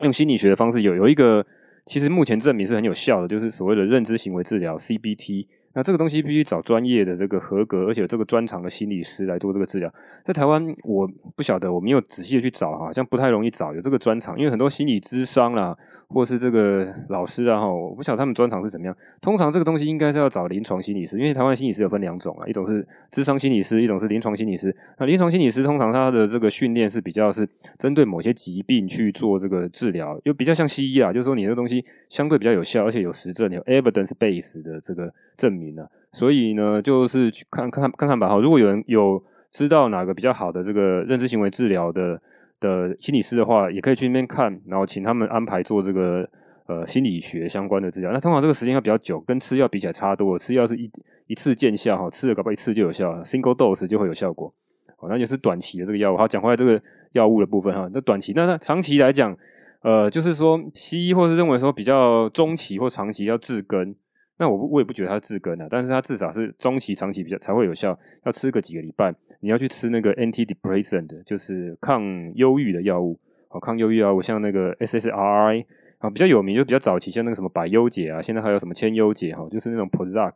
[0.00, 1.46] 用心理学的方式，有有一个
[1.86, 5.46] 其实目前证明是很有效的，就是所谓的认知行为治疗 （CBT）。
[5.72, 9.92] 那这个东西必须找专业的这个合格，而且有这个专长的心理师来做这个治疗。
[10.24, 15.76] 在台湾，我不晓得，我没有仔细的去找，好像不太容易找有这个专长，因为很多心理咨商啦，
[16.08, 18.96] 或是这个老师啊，哈，我不晓得他们专长是怎么样。
[19.20, 24.74] 通常这个东西应该是要找临床心理师，因为台湾心理师有分两种啊，一种是咨商心理师，一种是临床心理师。
[24.98, 35.86] 那临床心理师通常他的这个训练是比较是针对某些疾病去做这个治疗，又比较像西医啊，就是说你这个东西相对比较有效，而且有实证，有 evidence base 的这个证明呢。
[36.12, 38.28] 所以呢，就是去看看看看吧。
[38.28, 42.20] 哈，如果有人有知道哪个比较好的这个认知行为治疗的
[42.60, 46.28] 的心理师的话，也可以去那边看，然后请他们安排做这个
[46.66, 48.12] 呃心理学相关的治疗。
[48.12, 50.38] 那通常这个时间要比较久，跟吃药比起来差多。
[50.38, 50.90] 吃药是一
[51.26, 54.52] 一次见效，哈，吃了搞不好一次就有效，single dose 就会有效果。
[54.98, 56.16] 哦，那就是短期的这个药物。
[56.16, 59.36] 好，讲回来这个药物的部分哈，那短期，那那长期来讲。
[59.82, 63.96] 呃，就是说西医或是认为说比较中期或长期要治根，
[64.40, 72.02] 那我我也不觉得它治根啊，但是它至少是中期、长期比较才会有效，要吃个几个礼拜，你要去吃那个 antidepressant，就是抗
[72.36, 75.66] 忧郁的药物，好，抗忧郁药物，像那个 SSRI
[75.98, 80.32] 啊，比较有名就比较早期，像那个什么百忧解啊，现在还有什么千忧解哈，就是那种 Prozac，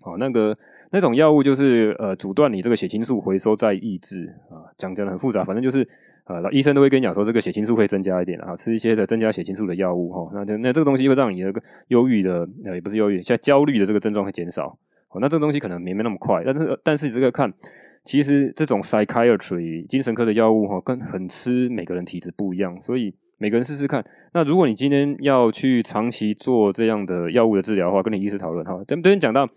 [0.00, 0.58] 好，那个
[0.90, 5.88] 那种药物就是呃阻断你这个血清素回收再抑制啊，讲讲的很复杂，反正就是。
[6.24, 11.52] 啊，医生都会跟你讲说，这个血清素会增加一点啊，吃一些的增加血清素的药物哈，那就那这个东西会让你的
[11.88, 14.78] 忧郁的，呃，也不是忧郁，现在焦虑的这个症状会减少。
[15.10, 17.52] 哦，那这个东西可能没没那么快，但是但是你这个看，
[18.04, 24.04] 其实这种 psychiatry 精神科的药物哈，跟很吃每个人体质不一样，所以每个人试试看。
[24.32, 28.78] 那如果你今天要去长期做这样的药物的治疗的话，跟你医师讨论哈。
[28.86, 29.48] 这这边讲到。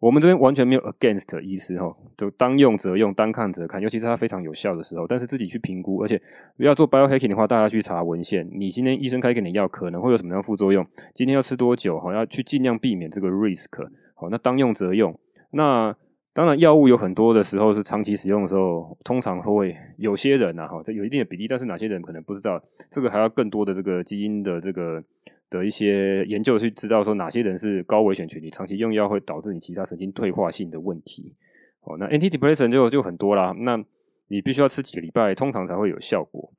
[0.00, 5.04] 我们这边完全没有 against 意思哈，就当用则用，当看则看，尤其是它非常有效的时候。
[5.08, 6.20] 但是自己去评估，而且
[6.58, 8.48] 要做 biohacking 的话，大家去查文献。
[8.52, 10.86] 你今天医生开给你药，可能会有什么样副作用？
[11.14, 11.98] 今天要吃多久？
[11.98, 13.66] 哈，要去尽量避免这个 risk。
[14.14, 15.18] 好，那当用则用。
[15.50, 15.92] 那
[16.32, 22.62] 当然，药物有很多的时候是长期使用的时候，通常会有些人呐，哈，这有一定的比例，但是哪些人可能不知道？
[22.88, 25.02] 这个还要更多的这个基因的这个。
[25.50, 31.34] 的一些研究去知道说哪些人是高危险群体，长期用药会导致你其他神经退化性的问题。
[31.80, 33.82] 哦，那 antidepressant 就就很多啦，那
[34.28, 36.52] 你必须要吃几个礼拜，通常才会有效果。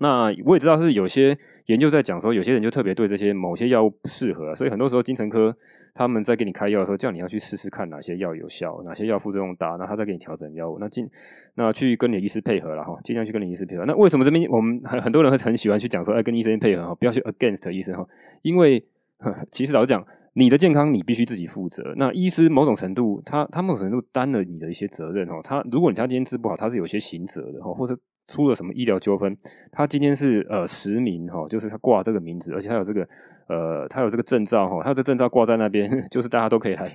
[0.00, 5.54] 那我也知道是有些研究在讲说，有些人就特别对这些某些药物不适合，所以很多时候精神科
[5.94, 10.78] 他们在给你开药的时候，叫你要去试试看哪些药有效，哪些药副作用大，那他再给你调整药物。
[10.78, 11.08] 那尽
[11.54, 13.84] 那去跟你的医师配合了哈，尽量去跟你医师配合。
[13.86, 18.06] 那为什么这边我们很很多人会很喜欢去讲说，哎，跟医生配合哈，不要去 against 医生哈，
[18.42, 18.84] 因为
[19.50, 21.92] 其实老实讲，你的健康你必须自己负责。
[21.96, 27.98] 那医师某种程度，他他某种程度担了你的一些责任哈，他如果你他今天治不好，他是有些刑责的哈，或者。
[28.28, 29.36] 出了什么医疗纠纷？
[29.72, 33.08] 他今天是呃实名哈，就是他挂这个名字，而且他有这个
[33.48, 36.94] 呃，他有这个证照哈，他的证照挂在那边， 就是大家都可以来，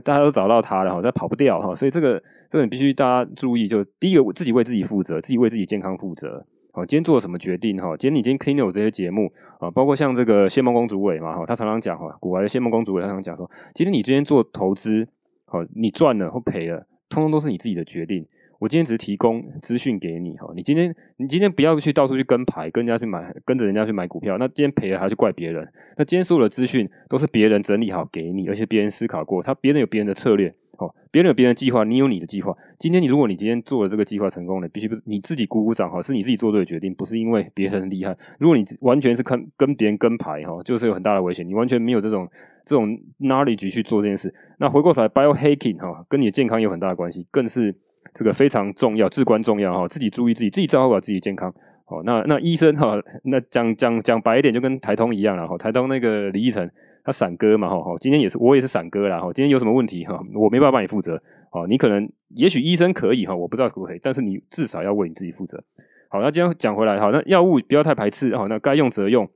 [0.00, 6.46] 大家都找到他了哈，他跑不掉哈，所以这个这个你必须大家注意，就第一个自己为自己负责，自己为自己健康负责。
[6.74, 7.94] 好，今天做了什么决定哈？
[7.98, 15.06] 今天你今天听了我这些节目啊，包括像这个谢孟公主委嘛哈，他常常讲哈，古来的谢孟恭主委他常常讲说，今天你今天做投资，
[15.44, 18.26] 好，你赚了或赔了，通通都是你自己的决定。
[18.62, 24.38] 我今天只是提供资讯给你哈，你今天你今天不要去到处去跟牌，跟人家去买，跟着人家去买股票。
[24.38, 25.68] 那今天赔了还是怪别人？
[25.96, 32.56] 那今天所有的资讯都是别人整理好给你，而且别人思考过，他别人有别人的策略，哦，别人有别人的计划，你有你的计划。
[32.78, 38.16] 今天你如果你今天做了这个计划成功了，必须你自己鼓鼓掌哈，是你自己做对的决定，不是因为别人厉害。
[38.38, 41.44] 如果你完全是看跟别人跟牌哈，就是有很大的危险。
[41.44, 42.28] 你完全没有这种
[42.64, 44.32] 这种 knowledge 去做这件事。
[44.60, 47.74] 那回过头来，biohacking 哈，跟你的健康有很大的关系，更是。
[48.14, 49.88] 这个非常重要，至关重要哈！
[49.88, 51.52] 自己注意自己，自己照顾好自己健康。
[51.86, 55.56] 哦，那那医生哈，那讲讲讲白一点，就跟台通一样了哈。
[55.58, 56.68] 台通那个李义成，
[57.04, 57.82] 他散哥嘛哈。
[58.00, 59.32] 今天也是我也是散哥啦哈。
[59.32, 61.20] 今天有什么问题哈，我没办法帮你负责。
[61.50, 65.62] 哦，你可能也许医生可以哈，我不知道可不可以，但是你至少要为你自己负责。
[66.08, 69.28] 好，那今天讲回来哈，那药物不要太排斥哈，那该用则用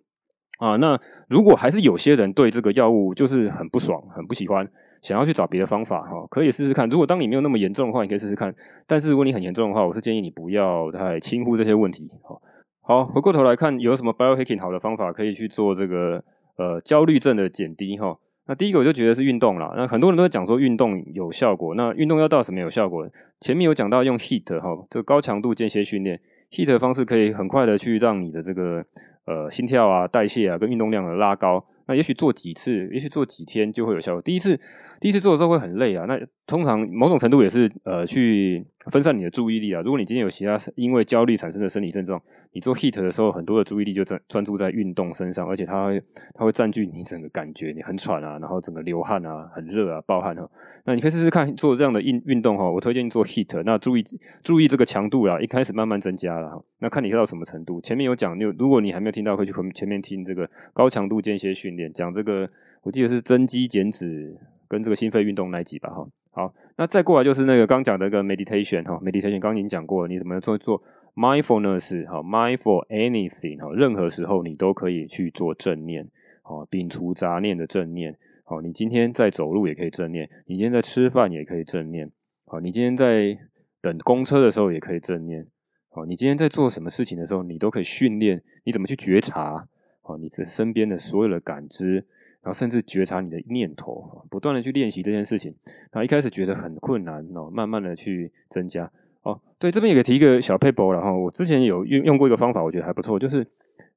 [0.58, 0.76] 啊。
[0.76, 0.98] 那
[1.28, 4.66] 如果还是有些人对这个药物就是很不爽，很不喜欢。
[5.02, 6.88] 想要去找别的方法哈，可以试试看。
[6.88, 8.54] 如果当你没有那么严重的话，你可以试试看。
[8.86, 12.10] 但是如果你很严重的话，我是建议你不要太轻忽这些问题。
[12.22, 12.40] 好，
[12.82, 16.22] 好，回过头来看，有什么 biohacking 好的方法可以去做这个
[16.56, 18.16] 呃焦虑症的减低哈？
[18.48, 19.74] 那第一个我就觉得是运动啦。
[19.76, 23.08] 那很多人都在讲说运动有效果，那运动要到什么有效果？
[23.40, 26.20] 前面有讲到用 heat 哈，这个高强度间歇训练
[26.52, 28.84] heat 的方式可以很快的去让你的这个
[29.26, 31.64] 呃心跳啊、代谢啊跟运动量的拉高。
[31.86, 34.22] 那也许做几次，也许做几天就会有效果。
[34.22, 34.58] 第一次，
[35.00, 36.04] 第一次做的时候会很累啊。
[36.06, 39.82] 那通常某种程度也是呃去分散你的注意力啊。
[39.82, 42.20] 如果你今天有其他因为焦虑产生的生理症状，
[42.52, 45.92] 你做 HIIT 的时候，很多的注意力就专专注在运动身上，而且它
[46.34, 50.48] 它会占据你整个感觉，你很喘啊，然后整个流汗啊，很热啊，暴汗哈。
[50.84, 52.70] 那你可以试试看做这样的运运动哈。
[52.70, 54.04] 我推荐你做 HIIT，那注意
[54.42, 56.64] 注意这个强度啦，一开始慢慢增加了。
[56.78, 57.80] 那看你到什么程度。
[57.80, 62.48] 前面有讲，就如果你还没有听到，可以去前面听这个高强度间歇训练，讲这个
[62.82, 64.36] 我记得是增肌减脂
[64.68, 66.06] 跟这个心肺运动那一集吧哈。
[66.30, 70.82] 好，那再过来就是那个刚讲的一个 meditation 哈，meditation 刚刚已经讲过，你怎么做做
[71.14, 76.06] mindfulness 哈，mindful anything 哈，任何时候你都可以去做正念，
[76.42, 82.12] 哦，摒除杂念的正念，哦，你今天在走路也可以正念，你今天在吃饭也可以正念，
[82.48, 83.38] 哦，你今天在
[83.80, 85.46] 等公车的时候也可以正念，
[85.92, 89.66] 哦，你今天在做什么事情的时候，你都可以训练你怎么去觉察，
[90.02, 92.04] 哦，你这身边的所有的感知。
[92.46, 95.52] 然后甚至觉察你的念头，不断的去练习这件事情。
[95.90, 98.88] 然后一开始觉得很困难哦，慢慢的去增加
[99.22, 99.40] 哦。
[99.58, 103.44] 对，这边也可以提一个小 paper，然后我之前有用用过一个方法，我觉得还不错，就是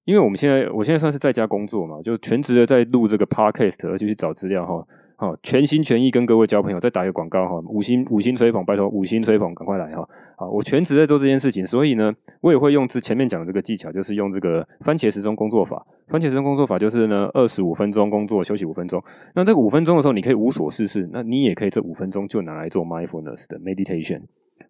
[0.04, 4.84] 因为我们现在我现在算是在家工作嘛，就全职的在录这个 podcast，而且去找资料哈。
[5.20, 10.08] 好，全心全意跟各位交朋友，再打一个广告哈，五星五星吹捧，拜托五星吹捧，赶快来哈！
[10.38, 15.86] 好，我全职在做这件事情，所以呢，我也会用之前面讲的这个技巧，就是用这个番茄时钟工作法。
[16.08, 19.04] 番茄时钟工作法就是呢，二十五分钟工作，休息五分钟。
[19.36, 24.22] 那这个五分钟的时候，你可以无所事事，那你也可以这五分钟就拿来做 mindfulness 的 meditation。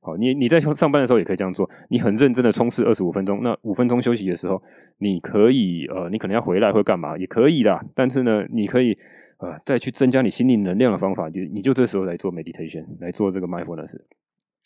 [0.02, 4.60] 好，你你在上班的时候也可以这样做，你很认真的冲刺二十五分钟，那五分钟休息的时候，
[4.98, 8.98] 你可以呃，你可能要回来会干嘛也可以啦，但是呢，你可以。
[9.40, 13.98] 呃，再去增加你心灵能量的方法，就你就这时候来做 meditation，来做这个 mindfulness，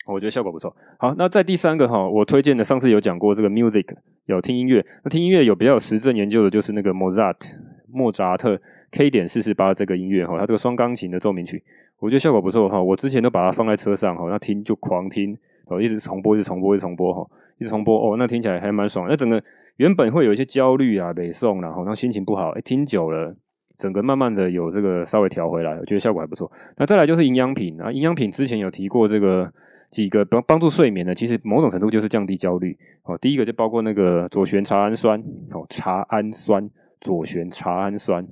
[0.06, 0.74] 我觉得效果不错。
[0.98, 3.86] 好，那在第三个哈，我推荐的上次有讲过这个 music，
[4.26, 4.84] 有听音乐。
[5.04, 7.56] 那听音乐有比较有实证研究的，就是那个莫扎特，
[7.88, 8.60] 莫扎特
[8.90, 11.62] K 点四十八这个音乐哈，它这个双钢琴的奏鸣曲，
[12.00, 12.82] 我觉得效果不错哈。
[12.82, 17.24] 我之前都把它放在车上哈，那听就狂听，哦，一直重播，一直重播，一直重播哈，
[17.58, 19.06] 一直重播哦，那听起来还蛮爽。
[19.08, 19.40] 那整个
[19.76, 23.36] 原本会有一些焦虑啊、北宋然后那心情不好，哎，听久了。
[23.76, 26.50] 整个慢慢的有这个稍微调回来，我觉得效果还不错。
[26.76, 29.52] 那再来就是营养品啊，营养品之前有提过这个
[29.90, 32.76] 几个帮帮助睡眠的，其实某种程度就是降低焦虑。
[33.02, 35.20] 哦，第一个就包括那个左旋茶氨酸，
[35.52, 38.24] 哦，茶氨酸，左旋茶氨酸，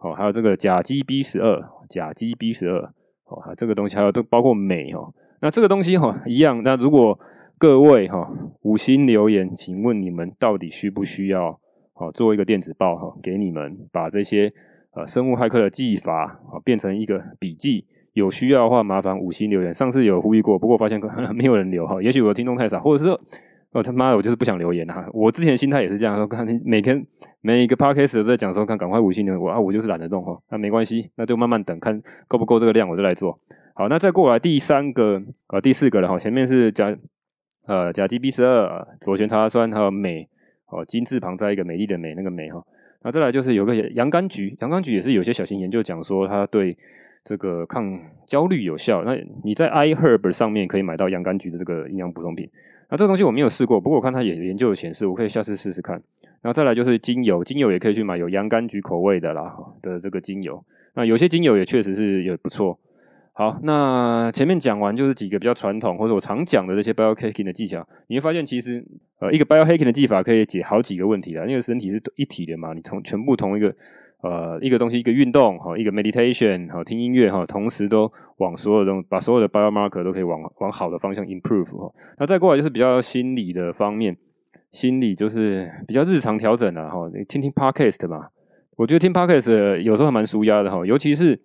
[0.00, 2.82] 哦，还有这个甲基 B 十二，甲基 B 十二，
[3.24, 5.14] 哦，还有这个东西还有都包括镁哦。
[5.40, 7.18] 那这个东西哈一样，那如果
[7.56, 8.30] 各位哈
[8.62, 11.58] 五星留言，请问你们到底需不需要
[11.94, 14.52] 哦做一个电子报哈给你们把这些。
[14.94, 17.86] 呃，生物骇客的技法啊，变成一个笔记。
[18.12, 19.72] 有需要的话，麻烦五星留言。
[19.72, 21.00] 上次有呼吁过，不过发现
[21.32, 22.02] 没有人留哈。
[22.02, 23.10] 也许我的听众太少，或者是，
[23.70, 25.08] 哦他妈的，我就是不想留言哈。
[25.12, 27.06] 我之前心态也是这样，说看每天
[27.40, 30.36] 每一个 podcast 都在讲说，看赶快五星留言，我啊，我就是懒得动哈。
[30.50, 33.38] 那没关系，那就慢慢等，看够不够这个量，我就来做。
[33.74, 36.18] 好，那再过来第三个呃第四个了哈。
[36.18, 36.94] 前面是甲
[37.66, 40.28] 呃甲基 B 十二，左旋茶酸还有镁
[40.66, 42.60] 哦，金字旁再一个美丽的美那个美哈。
[43.02, 46.76] 那再来就是有个洋甘菊，洋甘菊也是有些小型研究讲说它对
[47.24, 49.02] 这个抗焦虑有效。
[49.04, 52.48] 那你在 iHerb 上面可以买到洋甘菊的这个营养补充品。
[52.90, 55.94] 那这个东西我没有试过，不过我看它也研究显示，我可以下次试试看。
[56.42, 60.62] 然后再来就是精油，精油也可以去买有洋甘菊口味的啦的这个精油。
[60.94, 62.78] 那有些精油也确实是也不错。
[63.40, 68.84] 好，那前面讲完就是几个比较传统或者我常讲的这些 biohacking 的技巧，你会发现其实
[69.18, 73.74] 呃一个 biohacking 的技法可以解好几个问题啦，因为身体是一体的嘛，你从全部同一个
[74.20, 81.90] 呃一个东西一个运动哈，一个 meditation 哈，听音乐哈，同时都往所有东把所有的 biomarker 都可以往往好的方向 improve 哈。
[82.18, 84.14] 那再过来就是比较心理的方面，
[84.70, 88.28] 心理就是比较日常调整的哈，你听听 podcast 嘛，
[88.76, 91.40] 我觉得听 podcast 有时候还蛮舒压的哈，尤其是。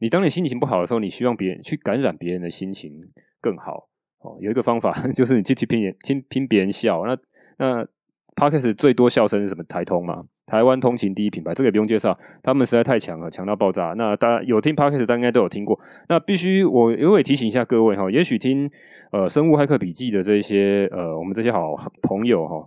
[0.00, 2.92] 你当你心情不好的时候，你希望别人去感染别人的心情
[3.40, 3.88] 更好
[4.20, 4.38] 哦。
[4.40, 7.04] 有一个方法 就是你去去拼人，听听别人笑。
[7.04, 7.16] 那
[7.58, 7.86] 那
[8.34, 9.62] Podcast 最多笑声是什么？
[9.64, 13.92] 台通嘛，台湾通勤第一品牌，这个也不用介绍，他们实在太强了，强到爆炸。
[13.98, 15.78] 那大家有听 Podcast，大家应该都有听过。
[16.08, 18.70] 那必须我我也提醒一下各位哈，也许听
[19.12, 22.66] 呃生物骇客笔记的这些呃我们这些好朋友哈，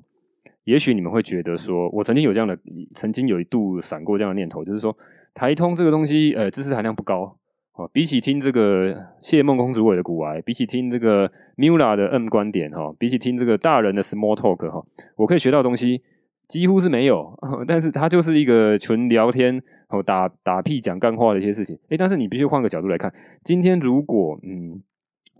[0.65, 2.55] 也许你们会觉得说，我曾经有这样的，
[2.93, 4.95] 曾经有一度闪过这样的念头，就是说。
[5.33, 7.37] 台通这个东西，呃，知识含量不高
[7.73, 7.89] 哦。
[7.91, 14.83] 比起听这个谢孟公主委的古癌，比起听这个 Mula 的 M 观点哈，比起听这个大人的 Small Talk 哈，
[15.17, 16.01] 我可以学到东西
[16.47, 17.37] 几乎是没有。
[17.67, 21.77] 但是它就是一个纯聊天哦，打打屁讲干话的一些事情。
[21.89, 24.81] 诶，但是你必须换个角度来看，今天如果嗯。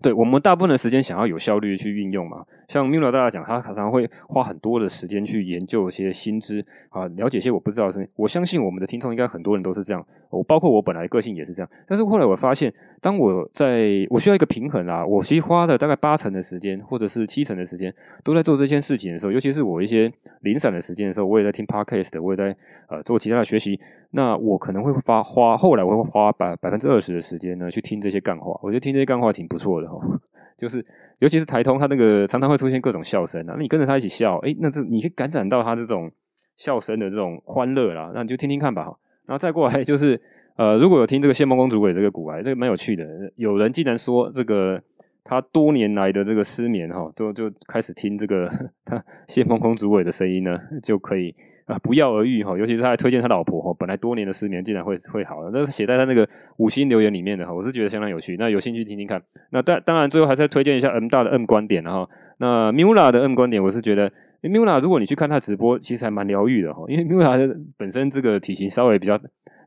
[0.02, 8.08] 对，我们大部分的时间想要有效率去运用嘛，像 Mila 大家讲，他常常会花很多的时间去研究一些新知啊，了解一些我不知道的事情。
[8.16, 11.70] 我相信我们的听众应该很多人都是这样，我包括我本来个性也是这样。
[11.86, 22.54] 但是后来我发现，当我在我需要一个平衡啊，我其实花了大概八成的时间，或者是七成的时间都在做这件事情的时候，尤其是我一些零散的时间的时候，我也在听 Podcast，我也在
[22.88, 23.80] 呃做其他的学习。
[24.16, 28.56] 那我可能会发花，后来我会花百百分之二十的时间呢去听这些干话。
[28.62, 29.98] 我觉得听这些干话挺不错的哈。
[30.56, 30.84] 就是，
[31.18, 36.08] 尤其是台通，他那个常常会出现各种笑声啊，那你跟着他一起笑，诶，那这你可以感染到他这种
[36.54, 38.84] 笑声的这种欢乐啦，那你就听听看吧。
[39.26, 40.20] 然后再过来就是，
[40.54, 43.04] 呃，如果有听这个谢孟公主鬼这个古癌，这个蛮有趣的。
[43.34, 44.80] 有人竟然说这个
[45.24, 48.48] 他多年来的这个失眠哈，就就开始听这个
[48.86, 51.34] 他谢孟公主鬼的声音呢，就可以。
[51.66, 59.22] 啊，不药而愈哈，尤其是他还推荐他老婆哈，本来多年的失眠竟然会会好了，那是写在他那个五星留言里面的哈，我是觉得相当有趣，那有兴趣听听看。
[59.50, 62.06] 那当当然最后还是要推荐一下 M 大的 M 观点哈，
[62.38, 64.12] 那 Mula 的 M 观点，我是觉得
[64.42, 69.18] Mula 如果你去看他直播，其实还蛮疗愈的哈，因为 Mula 本身这个体型稍微比较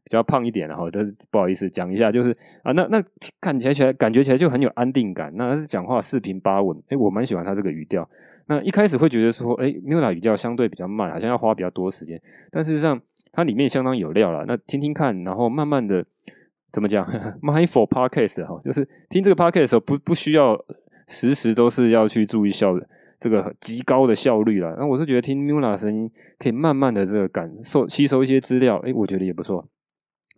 [0.08, 2.32] 比较胖一点，然后都不好意思讲一下，就是
[2.64, 3.03] 啊，那那
[3.41, 5.30] 看起来起来感觉起来就很有安定感。
[5.36, 8.10] 那他是讲话四平八稳，诶，我蛮喜欢他这个语调。
[8.45, 12.20] 那一开始会觉得说，诶，Mula 语调相对比较慢，好像要花比较多时间。
[12.49, 12.97] 但事实上，
[13.34, 14.45] 它里面相当有料了。
[14.47, 16.05] 那听听看，然后慢慢的
[16.72, 17.05] 怎么讲？
[17.43, 20.58] Mindful Podcast 哈，就是听这个 Podcast 的时候，不不需要
[21.08, 22.82] 时时都是要去注意效率。
[23.20, 29.68] 这个极高的效率了，那我是觉得听 Mula 声音可以慢慢的这个感受吸收一些资料，诶，我觉得也不错。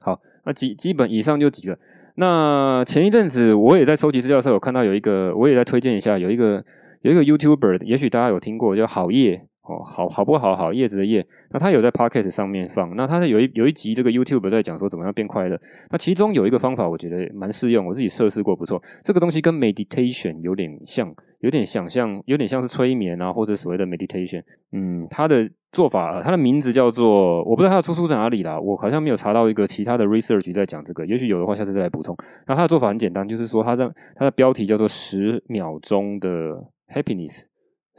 [0.01, 1.77] 好，那基基本以上就几个。
[2.15, 6.63] 那前一阵子我也在收集资料的时候，有看到有一个，我也在推荐一下，有一个
[7.01, 9.45] 有一个 YouTuber，也许大家有听过，叫好叶。
[9.69, 10.55] 哦，好好不好？
[10.55, 15.55] 好叶子的叶，那他有在 Podcast 上面放，那他有一有一集这个 YouTube 在讲说怎么样变快乐，
[15.91, 32.15] 那其中有一个方法我觉得蛮适用，我自己测试过不错，这个东西跟 Meditation 有点像，有点想象，有点像是催眠啊，或者所谓的 Meditation，嗯，他的做法，他的名字叫做，我不知道他的出处在哪里啦，我好像没有查到一个其他的 research 在讲这个，也许有的话下次再来补充。
[32.47, 36.29] 那他的做法很简单，就是说他的他的标题叫做十秒钟的
[36.93, 37.48] Happiness。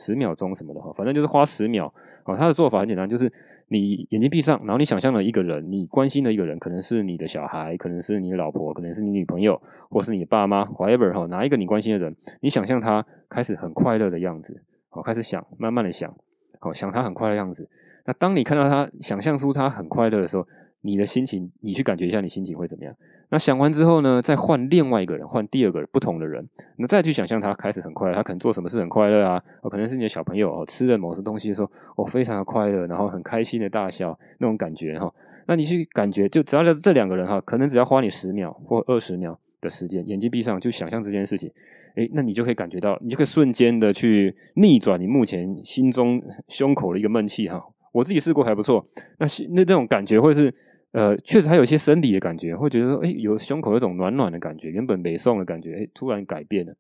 [0.01, 1.93] 十秒钟什么的哈，反正就是花十秒。
[2.25, 3.31] 哦，他的做法很简单，就是
[3.69, 16.15] 你眼睛闭上，然后你想象了一个人，你关心的一个人，可能是你的小孩，可能是你老婆，可能是你女朋友，或是你的爸妈，whatever 哈，哪一个你关心的人，你想象他开始很快乐的样子，好，开始想，慢慢的想，
[16.59, 17.69] 好，想他很快乐的样子。
[18.05, 20.47] 那当你看到他，想象出他很快乐的时候，
[20.83, 22.95] 你的心情，你去感觉一下，你心情会怎么样？
[23.33, 26.45] 那想完之后呢，再换另外一个人，换第二个不同的人，
[26.77, 29.41] 那再去想象他开始很快乐，他可能做什么事很快乐啊？
[29.63, 35.13] 哦，可能是你的小朋友哦，吃了某些东西的时候，哦，非常的快乐，然后很开心的大笑那种感觉哈。
[35.47, 41.49] 那你去感觉，就只要这两个人哈，可能只要花你十秒或二十秒的时间，眼睛闭上就想象这件事情，
[41.95, 47.63] 诶，那你就可以感觉到，你就可以瞬间的去逆转你目前心中胸口的一个闷气哈。
[47.93, 48.85] 我自己试过还不错，
[49.19, 50.53] 那那这种感觉会是。
[50.93, 56.75] 呃，确实还有一些生理的感觉，会觉得说，诶，有胸口有一种暖暖的感觉，原本北宋的感觉，诶，突然改变了。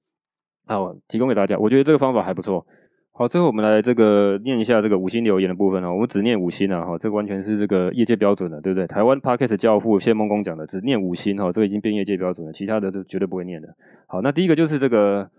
[0.66, 2.66] 好，提供给大家，我觉得这个方法还不错。
[3.12, 8.86] 好，最后我们来这个念一下这个五星留言的部分啊，我们只念五星啊，哈，这个完全是这个业界标准的，对不对？
[8.86, 13.68] 台湾 Podcast 教父谢孟恭讲的，只念五星哈，这个已经变业界标准了，其他的都绝对不会念的。
[14.06, 15.30] 好，那第一个就是这个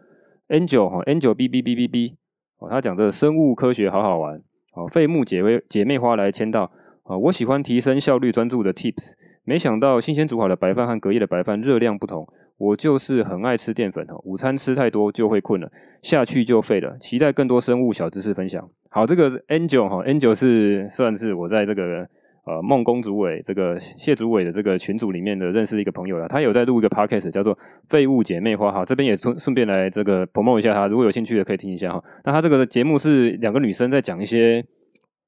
[0.47, 2.15] Angel 哈，Angel B B B B B，
[2.59, 4.41] 哦，他讲的生物科学好好玩，
[4.71, 6.71] 好，废木姐妹姐妹花来签到。
[7.03, 9.13] 啊，我喜欢提升效率专注的 tips。
[9.43, 12.27] 没想到新鲜煮好的白饭和隔夜的白饭热量不同。
[12.57, 15.67] 我就是很爱吃淀粉哈，午餐吃太多就会困了，
[16.03, 16.95] 下去就废了。
[16.99, 18.69] 期待更多生物小知识分享。
[18.91, 22.07] 好，这个 Angel 哈，Angel 是算是我在这个
[22.45, 26.27] 呃孟恭主委这个谢主委的这个群组里面的认识一个朋友了。
[26.27, 27.55] 他有在录一个 podcast 叫做
[27.89, 32.03] 《废物姐妹花》哈，这边也顺顺便来这个 promote 一下他，如果有兴趣的可以听一下哈。
[32.23, 34.63] 那他这个节目是两个女生在讲一些。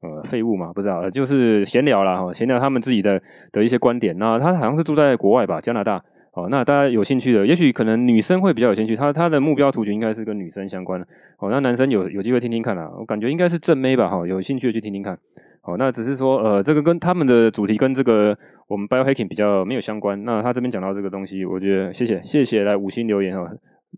[0.04, 3.22] 呃，废物嘛，不知道，就是闲聊啦哈，闲聊他们自己的
[3.54, 4.16] 的一些观点。
[4.18, 6.04] 那他好像是住在国外吧，加拿大。
[6.34, 8.95] 哦，那大家有兴趣的，也许可能女生会比较有兴趣。
[8.95, 11.06] 他他的目标族群应该是跟女生相关的。
[11.38, 15.18] 哦，那男生有有机会听听看啦，我感觉应该是正妹吧，哈，有兴趣的去听听看。
[15.62, 18.36] 哦，那只是说，呃，这个跟他们的主题跟这个
[18.68, 20.22] 我们 biohacking 比较没有相关。
[20.24, 23.47] 那他这边讲到这个东西，我觉得谢谢谢谢来五星留言哈，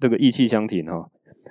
[0.02, 1.08] 这个意气相挺哈。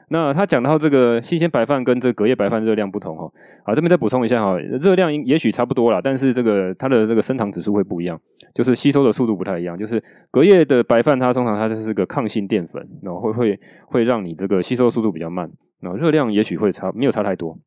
[0.09, 3.31] 那他讲到这个新鲜白饭跟这隔夜白饭热量不同哈，
[3.65, 8.21] 好，这边再补充一下哈，热量也许差不多啦，但是这个它的这个升糖指数会不一样，
[8.55, 9.77] 就是吸收的速度不太一样。
[9.77, 15.51] 就是隔夜的白饭它通常它就是个抗性淀粉，然后会会会让你这个吸收速度比较慢，
[15.81, 17.59] 然后热量也许会差没有差太多。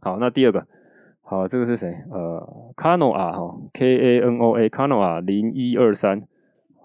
[0.00, 0.66] 好，那第二个，
[1.22, 1.94] 好，这个是谁？
[2.10, 6.22] 呃，Kanoa 哈，K A N O A Kanoa 零一二三，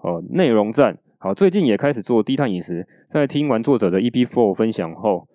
[0.02, 0.98] 哦，内容站。
[1.18, 5.26] 好，最近也开始做低碳饮食，在听完作者的 EP4 分享后，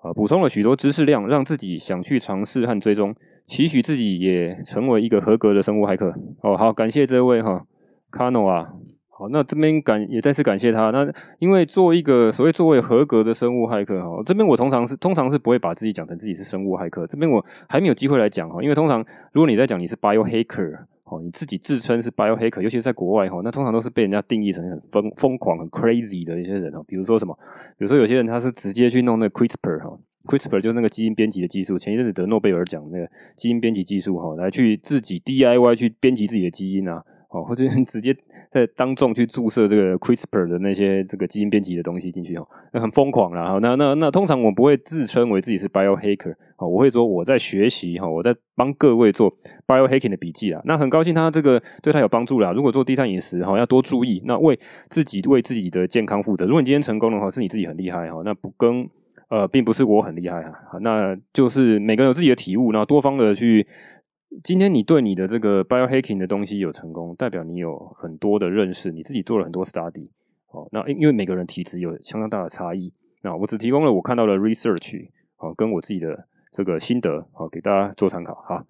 [0.00, 3.12] 啊，补充了许多知识量，让自己想去尝试和追踪，
[3.44, 6.14] 期许自己也成为一个合格的生物骇客。
[6.42, 7.64] 哦，好，感谢这位哈
[8.12, 8.68] ，Kano 啊，
[9.10, 10.90] 好，那这边感也再次感谢他。
[10.90, 20.78] 那因为做一个所谓作为合格的生物骇客哈，这边我通常是通常是不会把自己讲成自己是生物骇客，这边我还没有机会来讲哈，因为通常如果你在讲你是 bio hacker。
[21.04, 26.82] 哦，你自己自称是 biohacker，尤其是在国外哈，那通常都是被人家定义成很疯疯狂、很 crazy 的一些人哦。
[26.86, 27.36] 比如说什么，
[27.76, 37.04] 比如说有些人他是直接去弄那个 CRISPR 哈，CRISPR 就是那个基因编辑的技术，前一阵子得诺贝尔奖那个基因编辑技术哈，来去自己 DIY 去编辑自己的基因啊。
[37.34, 38.16] 哦，或者直接
[38.52, 43.58] 在当众去注射这个 CRISPR 的那些这个基因编辑的东西进去哦，那很疯狂啦。
[43.60, 50.62] 那那那通常我不会自称为自己是 biohacker，哦，我会说我在学习哈，我在帮各位做 biohacking 的笔记啊。
[50.64, 52.52] 那很高兴他这个对他有帮助啦。
[52.52, 54.56] 如果做低碳饮食哈，要多注意，那为
[54.88, 56.46] 自己为自己的健康负责。
[56.46, 58.88] 如果你今天成功的话，是你自己很厉害哈，那不跟
[59.28, 63.66] 呃，并不是我很厉害哈，那就是每个人有自己的体悟，然后多方的去。
[64.42, 70.08] 今天你对你的这个 biohacking 的东西有成功，代表你有很多的认识，你自己做了很多 study。
[70.48, 75.08] 哦，那因为每个人体质有相当大的差异，那我只提供了我看到的 research，
[75.38, 78.34] 哦，跟我自己的这个心得，好，给大家做参考。
[78.34, 78.64] 哈，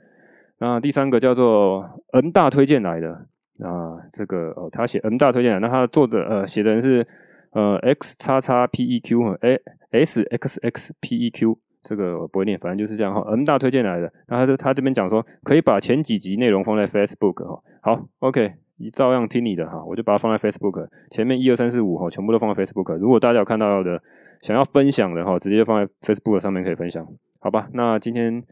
[0.58, 3.26] 那第三个叫做 M 大推荐来的，
[3.56, 7.06] 那这个哦，他写 M 大推荐来，那他做的呃写的人是
[7.52, 13.20] 呃 X 叉叉 P E Q 和 A S X X P E Q，这个我不会念，反正就是这样哈。
[13.30, 17.62] M 大推荐来的，那他他这边讲说可以把前几集内容放在 Facebook 哈。
[17.82, 18.54] 好，OK。
[18.76, 22.96] 你照样听你的哈，我就把它放在 Facebook 前面一二三四五哈，全部都放在 Facebook。
[22.96, 24.02] 如果大家有看到的
[24.42, 27.06] 想要分享的哈，直接放在 Facebook 上面可以分享，
[27.38, 27.68] 好吧？
[27.72, 28.42] 那今天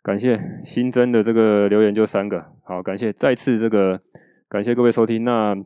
[0.00, 4.00] 感谢新增的这个留言就三个，好，感谢再次这个
[4.48, 5.24] 感谢各位收听。
[5.24, 5.56] 那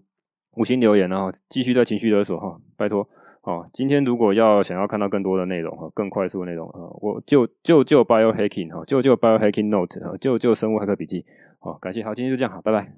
[0.56, 3.06] 五星留言啊，继续在情绪勒索哈，拜托
[3.48, 3.68] 哦。
[3.72, 11.24] 今天如果要想要看到更多的内容哈，更快速的内容啊，我就就就 Biohacking 哈，就就 Biohacking Note 哈，就就生物黑客笔记。
[11.58, 12.92] 好，感谢，好，今天就这样，好，拜拜。